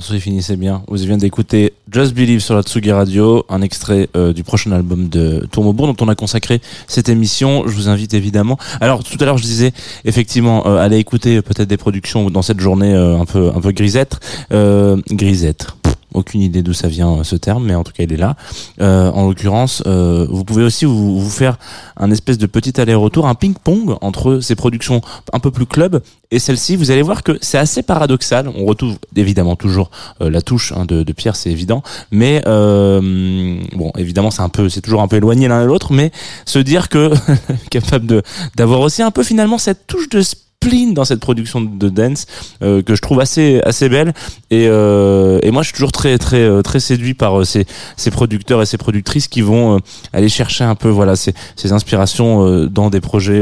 Morceau 0.00 0.14
il 0.14 0.20
finissait 0.22 0.56
bien. 0.56 0.82
Vous 0.88 0.96
venez 0.96 1.18
d'écouter 1.18 1.74
Just 1.92 2.14
Believe 2.14 2.40
sur 2.40 2.54
la 2.54 2.62
Tsugi 2.62 2.90
Radio, 2.90 3.44
un 3.50 3.60
extrait 3.60 4.08
euh, 4.16 4.32
du 4.32 4.42
prochain 4.42 4.72
album 4.72 5.10
de 5.10 5.46
Tourmobourg 5.52 5.92
dont 5.92 6.06
on 6.06 6.08
a 6.08 6.14
consacré 6.14 6.62
cette 6.86 7.10
émission. 7.10 7.64
Je 7.66 7.74
vous 7.74 7.90
invite 7.90 8.14
évidemment. 8.14 8.56
Alors 8.80 9.04
tout 9.04 9.18
à 9.20 9.26
l'heure 9.26 9.36
je 9.36 9.42
disais 9.42 9.72
effectivement 10.06 10.66
euh, 10.66 10.78
allez 10.78 10.96
écouter 10.96 11.36
euh, 11.36 11.42
peut-être 11.42 11.68
des 11.68 11.76
productions 11.76 12.30
dans 12.30 12.40
cette 12.40 12.60
journée 12.60 12.94
euh, 12.94 13.18
un 13.18 13.26
peu 13.26 13.52
un 13.54 13.60
peu 13.60 13.72
grisette, 13.72 14.18
grisette. 15.10 15.66
Aucune 16.12 16.42
idée 16.42 16.62
d'où 16.62 16.72
ça 16.72 16.88
vient 16.88 17.18
euh, 17.18 17.24
ce 17.24 17.36
terme, 17.36 17.64
mais 17.64 17.74
en 17.74 17.84
tout 17.84 17.92
cas 17.92 18.02
il 18.02 18.12
est 18.12 18.16
là. 18.16 18.36
Euh, 18.80 19.10
en 19.12 19.28
l'occurrence, 19.28 19.82
euh, 19.86 20.26
vous 20.28 20.44
pouvez 20.44 20.64
aussi 20.64 20.84
vous, 20.84 21.28
faire 21.30 21.58
un 21.96 22.10
espèce 22.10 22.38
de 22.38 22.46
petit 22.46 22.80
aller-retour, 22.80 23.26
un 23.26 23.34
ping-pong 23.34 23.96
entre 24.00 24.40
ces 24.40 24.56
productions 24.56 25.00
un 25.32 25.38
peu 25.38 25.50
plus 25.50 25.66
club 25.66 26.02
et 26.30 26.38
celle-ci. 26.38 26.76
Vous 26.76 26.90
allez 26.90 27.02
voir 27.02 27.22
que 27.22 27.38
c'est 27.40 27.58
assez 27.58 27.82
paradoxal. 27.82 28.48
On 28.48 28.64
retrouve 28.64 28.98
évidemment 29.14 29.54
toujours 29.54 29.90
la 30.20 30.42
touche 30.42 30.72
hein, 30.72 30.84
de, 30.86 31.12
Pierre, 31.12 31.36
c'est 31.36 31.50
évident, 31.50 31.82
mais 32.10 32.42
bon, 32.44 33.92
évidemment 33.96 34.30
c'est 34.30 34.42
un 34.42 34.48
peu, 34.48 34.68
c'est 34.68 34.80
toujours 34.80 35.02
un 35.02 35.08
peu 35.08 35.16
éloigné 35.16 35.48
l'un 35.48 35.62
de 35.62 35.66
l'autre, 35.66 35.92
mais 35.92 36.10
se 36.44 36.58
dire 36.58 36.88
que 36.88 37.12
capable 37.70 38.06
de 38.06 38.22
d'avoir 38.56 38.80
aussi 38.80 39.02
un 39.02 39.10
peu 39.10 39.22
finalement 39.22 39.58
cette 39.58 39.86
touche 39.86 40.08
de 40.08 40.22
spleen 40.62 40.92
dans 40.92 41.04
cette 41.04 41.20
production 41.20 41.60
de 41.62 41.88
dance 41.88 42.26
euh, 42.62 42.82
que 42.82 42.94
je 42.94 43.00
trouve 43.00 43.20
assez 43.20 43.60
assez 43.64 43.88
belle. 43.88 44.12
Et 44.50 44.66
euh, 44.68 45.38
et 45.42 45.50
moi 45.50 45.62
je 45.62 45.68
suis 45.68 45.74
toujours 45.74 45.92
très 45.92 46.18
très 46.18 46.42
euh, 46.42 46.62
très 46.62 46.80
séduit 46.80 47.14
par 47.14 47.40
euh, 47.40 47.44
ces 47.44 47.66
ces 47.96 48.10
producteurs 48.10 48.60
et 48.60 48.66
ces 48.66 48.76
productrices 48.76 49.28
qui 49.28 49.40
vont 49.40 49.76
euh, 49.76 49.78
aller 50.12 50.28
chercher 50.28 50.64
un 50.64 50.74
peu 50.74 50.88
voilà 50.88 51.16
ces 51.16 51.32
ces 51.56 51.72
inspirations 51.72 52.46
euh, 52.46 52.66
dans 52.66 52.90
des 52.90 53.00
projets 53.00 53.40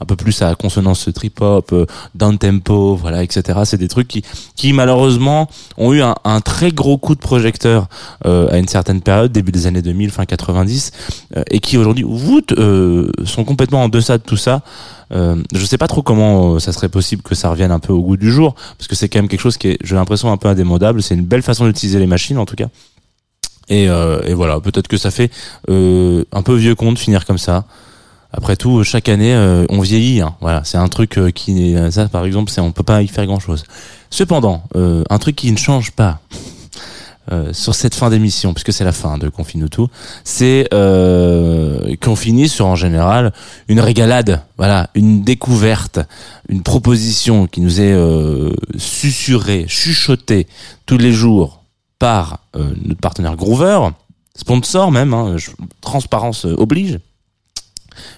un 0.00 0.04
peu 0.04 0.16
plus 0.16 0.40
à 0.42 0.54
consonance 0.54 1.08
trip 1.14 1.40
hop 1.40 1.74
down 2.14 2.38
tempo 2.38 2.94
voilà 2.94 3.22
etc 3.22 3.60
c'est 3.64 3.78
des 3.78 3.88
trucs 3.88 4.08
qui 4.08 4.22
qui 4.56 4.72
malheureusement 4.72 5.48
ont 5.78 5.92
eu 5.92 6.02
un, 6.02 6.14
un 6.24 6.40
très 6.40 6.70
gros 6.70 6.98
coup 6.98 7.14
de 7.14 7.20
projecteur 7.20 7.88
à 8.24 8.56
une 8.56 8.68
certaine 8.68 9.00
période 9.00 9.32
début 9.32 9.52
des 9.52 9.66
années 9.66 9.82
2000 9.82 10.10
fin 10.10 10.24
90 10.24 10.92
euh, 11.36 11.42
et 11.50 11.60
qui 11.60 11.76
aujourd'hui 11.78 12.04
euh, 12.58 13.10
sont 13.24 13.44
complètement 13.44 13.82
en 13.84 13.88
deçà 13.88 14.18
de 14.18 14.22
tout 14.22 14.36
ça 14.36 14.62
euh, 15.12 15.36
je 15.54 15.64
sais 15.64 15.78
pas 15.78 15.88
trop 15.88 16.02
comment 16.02 16.54
euh, 16.54 16.58
ça 16.58 16.72
serait 16.72 16.88
possible 16.88 17.22
que 17.22 17.34
ça 17.34 17.50
revienne 17.50 17.70
un 17.70 17.78
peu 17.80 17.92
au 17.92 18.02
goût 18.02 18.16
du 18.16 18.30
jour, 18.32 18.54
parce 18.78 18.88
que 18.88 18.94
c'est 18.94 19.08
quand 19.08 19.18
même 19.18 19.28
quelque 19.28 19.40
chose 19.40 19.56
qui 19.56 19.68
est, 19.68 19.78
j'ai 19.84 19.94
l'impression, 19.94 20.32
un 20.32 20.36
peu 20.36 20.48
indémodable. 20.48 21.02
C'est 21.02 21.14
une 21.14 21.24
belle 21.24 21.42
façon 21.42 21.66
d'utiliser 21.66 21.98
les 21.98 22.06
machines, 22.06 22.38
en 22.38 22.46
tout 22.46 22.56
cas. 22.56 22.68
Et, 23.68 23.88
euh, 23.88 24.20
et 24.26 24.34
voilà, 24.34 24.60
peut-être 24.60 24.88
que 24.88 24.96
ça 24.96 25.10
fait 25.10 25.30
euh, 25.70 26.24
un 26.32 26.42
peu 26.42 26.54
vieux 26.54 26.74
con 26.74 26.92
de 26.92 26.98
finir 26.98 27.24
comme 27.24 27.38
ça. 27.38 27.64
Après 28.32 28.56
tout, 28.56 28.82
chaque 28.82 29.08
année, 29.08 29.34
euh, 29.34 29.66
on 29.68 29.80
vieillit. 29.80 30.22
hein. 30.22 30.34
Voilà, 30.40 30.62
c'est 30.64 30.78
un 30.78 30.88
truc 30.88 31.18
euh, 31.18 31.30
qui 31.30 31.52
n'est 31.52 31.90
ça, 31.90 32.08
par 32.08 32.24
exemple, 32.24 32.50
c'est 32.50 32.62
on 32.62 32.72
peut 32.72 32.82
pas 32.82 33.02
y 33.02 33.08
faire 33.08 33.26
grand-chose. 33.26 33.64
Cependant, 34.10 34.62
euh, 34.74 35.04
un 35.10 35.18
truc 35.18 35.36
qui 35.36 35.52
ne 35.52 35.58
change 35.58 35.90
pas. 35.92 36.20
Euh, 37.30 37.52
sur 37.52 37.74
cette 37.74 37.94
fin 37.94 38.10
d'émission, 38.10 38.52
puisque 38.52 38.72
c'est 38.72 38.84
la 38.84 38.92
fin 38.92 39.16
de 39.16 39.28
Confine 39.28 39.68
tout, 39.68 39.88
c'est 40.24 40.66
euh, 40.74 41.94
qu'on 42.00 42.16
finit 42.16 42.48
sur 42.48 42.66
en 42.66 42.74
général 42.74 43.32
une 43.68 43.78
régalade, 43.78 44.42
voilà, 44.56 44.90
une 44.94 45.22
découverte, 45.22 46.00
une 46.48 46.62
proposition 46.62 47.46
qui 47.46 47.60
nous 47.60 47.80
est 47.80 47.92
euh, 47.92 48.50
susurrée, 48.76 49.66
chuchotée 49.68 50.48
tous 50.84 50.98
les 50.98 51.12
jours 51.12 51.62
par 51.98 52.40
euh, 52.56 52.72
notre 52.84 53.00
partenaire 53.00 53.36
Groover, 53.36 53.90
sponsor 54.34 54.90
même, 54.90 55.14
hein, 55.14 55.36
transparence 55.80 56.46
euh, 56.46 56.56
oblige. 56.58 56.98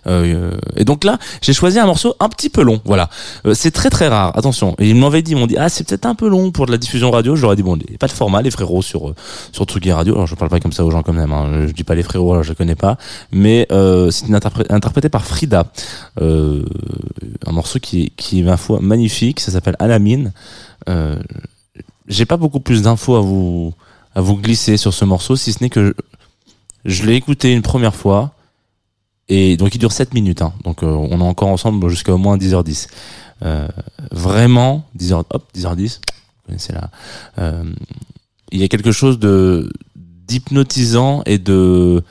Euh, 0.07 0.57
et 0.77 0.85
donc 0.85 1.05
là, 1.05 1.19
j'ai 1.43 1.53
choisi 1.53 1.79
un 1.79 1.87
morceau 1.87 2.15
un 2.21 2.29
petit 2.29 2.51
peu 2.51 2.63
long. 2.63 2.81
Voilà, 2.85 3.09
Euh, 3.47 3.55
c'est 3.55 3.71
très 3.71 3.91
très 3.91 4.09
rare. 4.09 4.37
Attention. 4.37 4.75
Et 4.79 4.89
ils 4.91 4.97
m'avaient 4.97 5.23
dit, 5.23 5.33
ils 5.33 5.37
m'ont 5.37 5.47
dit, 5.47 5.57
ah 5.59 5.69
c'est 5.69 5.87
peut-être 5.87 6.07
un 6.07 6.15
peu 6.15 6.29
long 6.29 6.51
pour 6.51 6.67
de 6.67 6.73
la 6.73 6.79
diffusion 6.79 7.11
radio. 7.11 7.35
Ai 7.53 7.57
dit 7.57 7.63
bon, 7.63 7.77
il 7.77 7.93
y 7.93 7.95
a 7.95 7.99
pas 7.99 8.07
de 8.07 8.13
format, 8.13 8.43
les 8.43 8.51
frérots 8.51 8.83
sur 8.83 9.09
euh, 9.11 9.15
sur 9.53 9.65
Tsugi 9.65 9.93
Radio. 9.93 10.15
Alors 10.15 10.27
je 10.27 10.35
parle 10.35 10.51
pas 10.51 10.61
comme 10.61 10.73
ça 10.73 10.85
aux 10.85 10.91
gens 10.91 11.03
quand 11.03 11.13
même. 11.13 11.33
Hein. 11.33 11.67
Je 11.67 11.73
dis 11.73 11.85
pas 11.85 11.95
les 11.95 12.03
frérots, 12.03 12.33
alors 12.33 12.43
je 12.43 12.51
les 12.51 12.55
connais 12.57 12.75
pas. 12.77 12.97
Mais 13.33 13.67
c'est 13.71 14.31
interpré- 14.31 14.67
interprété 14.71 15.09
par 15.09 15.25
Frida. 15.25 15.67
Un 16.21 17.53
morceau 17.53 17.79
qui 17.79 18.13
qui 18.17 18.41
est 18.41 18.43
ma 18.43 18.57
foi 18.57 18.79
magnifique. 18.81 19.41
Ça 19.41 19.51
s'appelle 19.53 19.77
Alamine. 19.79 20.33
J'ai 22.07 22.27
pas 22.27 22.37
beaucoup 22.37 22.61
plus 22.61 22.83
d'infos 22.83 23.17
à 23.17 23.21
vous 23.21 23.73
à 24.15 24.21
vous 24.21 24.37
glisser 24.37 24.77
sur 24.77 24.95
ce 24.95 25.05
morceau, 25.05 25.35
si 25.37 25.53
ce 25.53 25.63
n'est 25.63 25.71
que 25.71 25.95
je 26.85 27.03
l'ai 27.05 27.15
écouté 27.15 27.53
une 27.53 27.63
première 27.63 27.95
fois. 27.97 28.34
Et 29.29 29.57
donc 29.57 29.75
il 29.75 29.79
dure 29.79 29.93
7 29.93 30.13
minutes, 30.15 30.43
hein. 30.43 30.53
donc 30.65 30.83
euh, 30.83 30.87
on 30.87 31.19
est 31.21 31.25
encore 31.25 31.49
ensemble 31.49 31.89
jusqu'à 31.89 32.13
au 32.13 32.19
moins 32.19 32.37
10h10. 32.37 32.89
Euh, 33.43 33.69
vraiment, 34.13 34.85
10h, 34.99 35.25
hop, 35.31 35.49
10h10, 35.57 35.97
vous 35.97 36.47
connaissez 36.47 36.73
là. 36.73 36.91
Euh, 37.39 37.65
il 38.53 38.61
y 38.61 38.65
a 38.65 38.69
quelque 38.69 38.93
chose 38.93 39.19
de 39.19 39.73
d'hypnotisant 40.27 41.23
et 41.27 41.39
de 41.39 42.03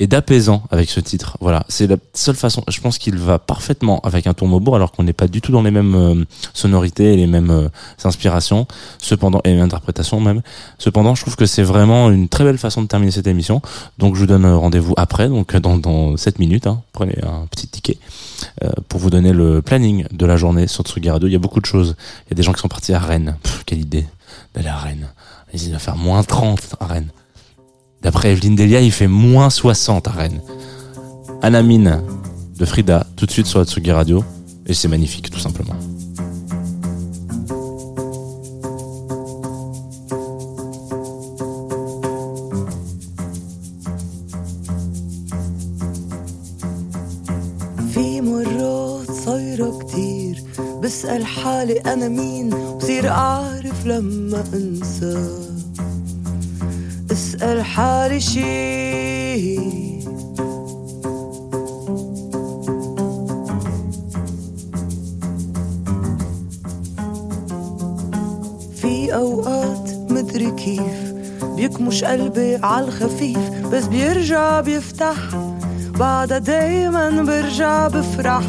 et 0.00 0.06
d'apaisant 0.06 0.62
avec 0.70 0.88
ce 0.90 1.00
titre. 1.00 1.36
Voilà, 1.40 1.64
c'est 1.68 1.86
la 1.88 1.96
seule 2.14 2.36
façon. 2.36 2.62
Je 2.68 2.80
pense 2.80 2.98
qu'il 2.98 3.16
va 3.16 3.38
parfaitement 3.38 4.00
avec 4.00 4.26
un 4.28 4.34
ton 4.34 4.46
Maubourg, 4.46 4.76
alors 4.76 4.92
qu'on 4.92 5.02
n'est 5.02 5.12
pas 5.12 5.26
du 5.26 5.40
tout 5.40 5.50
dans 5.50 5.62
les 5.62 5.72
mêmes 5.72 5.94
euh, 5.94 6.24
sonorités 6.54 7.14
et 7.14 7.16
les 7.16 7.26
mêmes 7.26 7.50
euh, 7.50 7.68
inspirations. 8.04 8.66
Cependant, 8.98 9.40
et 9.44 9.58
interprétations 9.58 10.20
même. 10.20 10.42
Cependant, 10.78 11.14
je 11.16 11.22
trouve 11.22 11.34
que 11.36 11.46
c'est 11.46 11.64
vraiment 11.64 12.10
une 12.10 12.28
très 12.28 12.44
belle 12.44 12.58
façon 12.58 12.82
de 12.82 12.86
terminer 12.86 13.10
cette 13.10 13.26
émission. 13.26 13.60
Donc, 13.98 14.14
je 14.14 14.20
vous 14.20 14.26
donne 14.26 14.46
rendez-vous 14.46 14.94
après, 14.96 15.28
donc 15.28 15.56
dans, 15.56 15.76
dans 15.76 16.16
7 16.16 16.38
minutes. 16.38 16.68
hein. 16.68 16.82
Prenez 16.92 17.18
un 17.24 17.46
petit 17.46 17.66
ticket 17.66 17.98
euh, 18.62 18.70
pour 18.88 19.00
vous 19.00 19.10
donner 19.10 19.32
le 19.32 19.62
planning 19.62 20.06
de 20.12 20.26
la 20.26 20.36
journée 20.36 20.68
sur 20.68 20.84
Tsugi 20.84 21.10
Radio. 21.10 21.28
Il 21.28 21.32
y 21.32 21.36
a 21.36 21.40
beaucoup 21.40 21.60
de 21.60 21.66
choses. 21.66 21.96
Il 22.26 22.30
y 22.30 22.34
a 22.34 22.36
des 22.36 22.42
gens 22.44 22.52
qui 22.52 22.60
sont 22.60 22.68
partis 22.68 22.92
à 22.92 23.00
Rennes. 23.00 23.36
Pff, 23.42 23.64
quelle 23.66 23.80
idée 23.80 24.06
d'aller 24.54 24.68
à 24.68 24.76
Rennes. 24.76 25.08
Il 25.52 25.72
va 25.72 25.78
faire 25.78 25.96
moins 25.96 26.22
30 26.22 26.76
à 26.78 26.86
Rennes. 26.86 27.08
D'après 28.01 28.31
Evelyne 28.31 28.55
Delia, 28.55 28.81
il 28.81 28.91
fait 28.91 29.07
moins 29.07 29.49
60 29.49 30.07
à 30.07 30.11
Rennes. 30.11 30.41
Anamine 31.41 32.01
de 32.57 32.65
Frida, 32.65 33.05
tout 33.15 33.25
de 33.25 33.31
suite 33.31 33.47
sur 33.47 33.59
la 33.59 33.65
Tsugi 33.65 33.91
Radio. 33.91 34.23
Et 34.65 34.73
c'est 34.73 34.87
magnifique, 34.87 35.29
tout 35.29 35.39
simplement. 35.39 35.75
في 47.93 48.21
مرات 48.21 49.11
صايرة 49.11 49.79
كتير 49.79 50.43
بسأل 50.83 51.25
حالي 51.25 51.79
أنا 51.79 52.07
مين 52.07 52.49
بصير 52.49 53.09
أعرف 53.09 53.85
لما 53.85 54.43
أنسى 54.53 55.46
اسأل 57.68 57.74
حالي 57.76 58.20
شي 58.20 59.58
في 68.76 69.14
أوقات 69.14 69.90
مدري 70.10 70.50
كيف 70.50 71.12
بيكمش 71.42 72.04
قلبي 72.04 72.56
عالخفيف 72.56 73.50
بس 73.72 73.84
بيرجع 73.84 74.60
بيفتح. 74.60 75.16
بعدها 75.98 76.38
دايما 76.38 77.22
برجع 77.22 77.88
بفرح. 77.88 78.42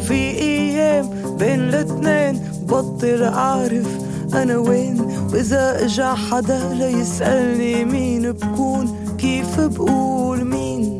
في 0.00 0.14
أيام 0.14 1.10
بين 1.38 1.60
الاتنين 1.60 2.40
بطل 2.68 3.22
أعرف 3.22 4.01
أنا 4.34 4.56
وين؟ 4.58 5.00
وإذا 5.32 5.84
إجا 5.84 6.14
حدا 6.14 6.74
ليسألني 6.74 7.84
مين 7.84 8.32
بكون 8.32 9.16
كيف 9.18 9.60
بقول 9.60 10.44
مين؟ 10.44 10.98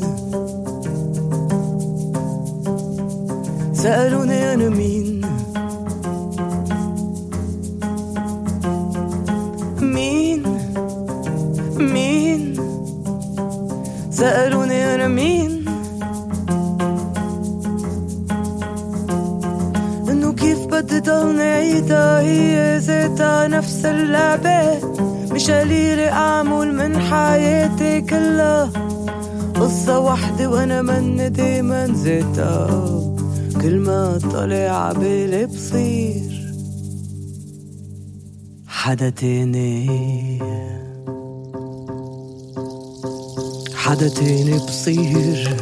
سألوني 3.72 4.54
أنا 4.54 4.68
مين؟ 4.68 5.20
مين؟ 9.80 10.42
مين؟ 11.78 12.56
سألوني 14.10 14.94
أنا 14.94 15.08
مين؟ 15.08 15.41
كيف 21.02 21.10
بدي 21.10 21.10
ضل 21.10 21.36
نعيدها 21.36 22.20
هي 22.20 22.78
ذاتها 22.78 23.48
نفس 23.48 23.84
اللعبة 23.84 24.78
مش 25.32 25.50
قليلة 25.50 26.08
أعمل 26.08 26.74
من 26.74 26.98
حياتي 26.98 28.00
كلها 28.00 28.70
قصة 29.54 29.98
واحدة 29.98 30.50
وأنا 30.50 30.82
من 30.82 31.32
دايما 31.32 31.86
ذاتها 31.86 32.68
كل 33.62 33.76
ما 33.78 34.18
طلع 34.32 34.86
عبالي 34.86 35.46
بصير 35.46 36.54
حدا 38.66 39.10
تاني 39.10 39.88
حدا 43.74 44.08
تاني 44.08 44.58
بصير 44.58 45.56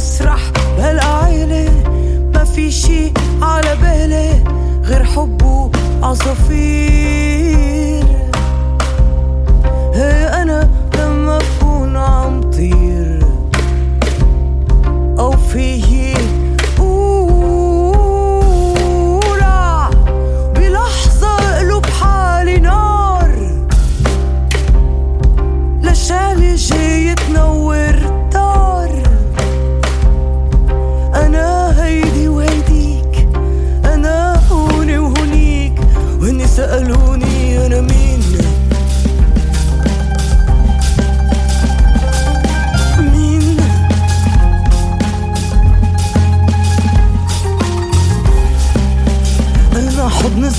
بسرح 0.00 0.40
بهالعيلة 0.76 1.70
ما 2.34 2.44
في 2.44 2.70
شي 2.70 3.12
على 3.42 3.76
بالي 3.82 4.44
غير 4.84 5.04
حب 5.04 5.42
وعصافير 6.02 7.49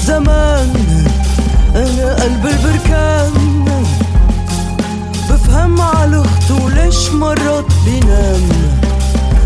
الزمان 0.02 0.74
أنا 1.76 2.14
قلب 2.14 2.46
البركان. 2.46 3.66
بفهم 5.30 5.82
على 5.82 6.22
اخته 6.22 6.70
ليش 6.70 7.10
مرات 7.10 7.66
بينام 7.86 8.50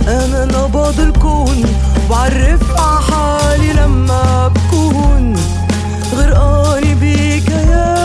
أنا 0.07 0.45
نبض 0.45 0.99
الكون 0.99 1.65
بعرف 2.09 2.63
حالي 3.11 3.73
لما 3.73 4.47
بكون. 4.47 5.35
غرقاني 6.15 6.95
بكياني 6.95 8.04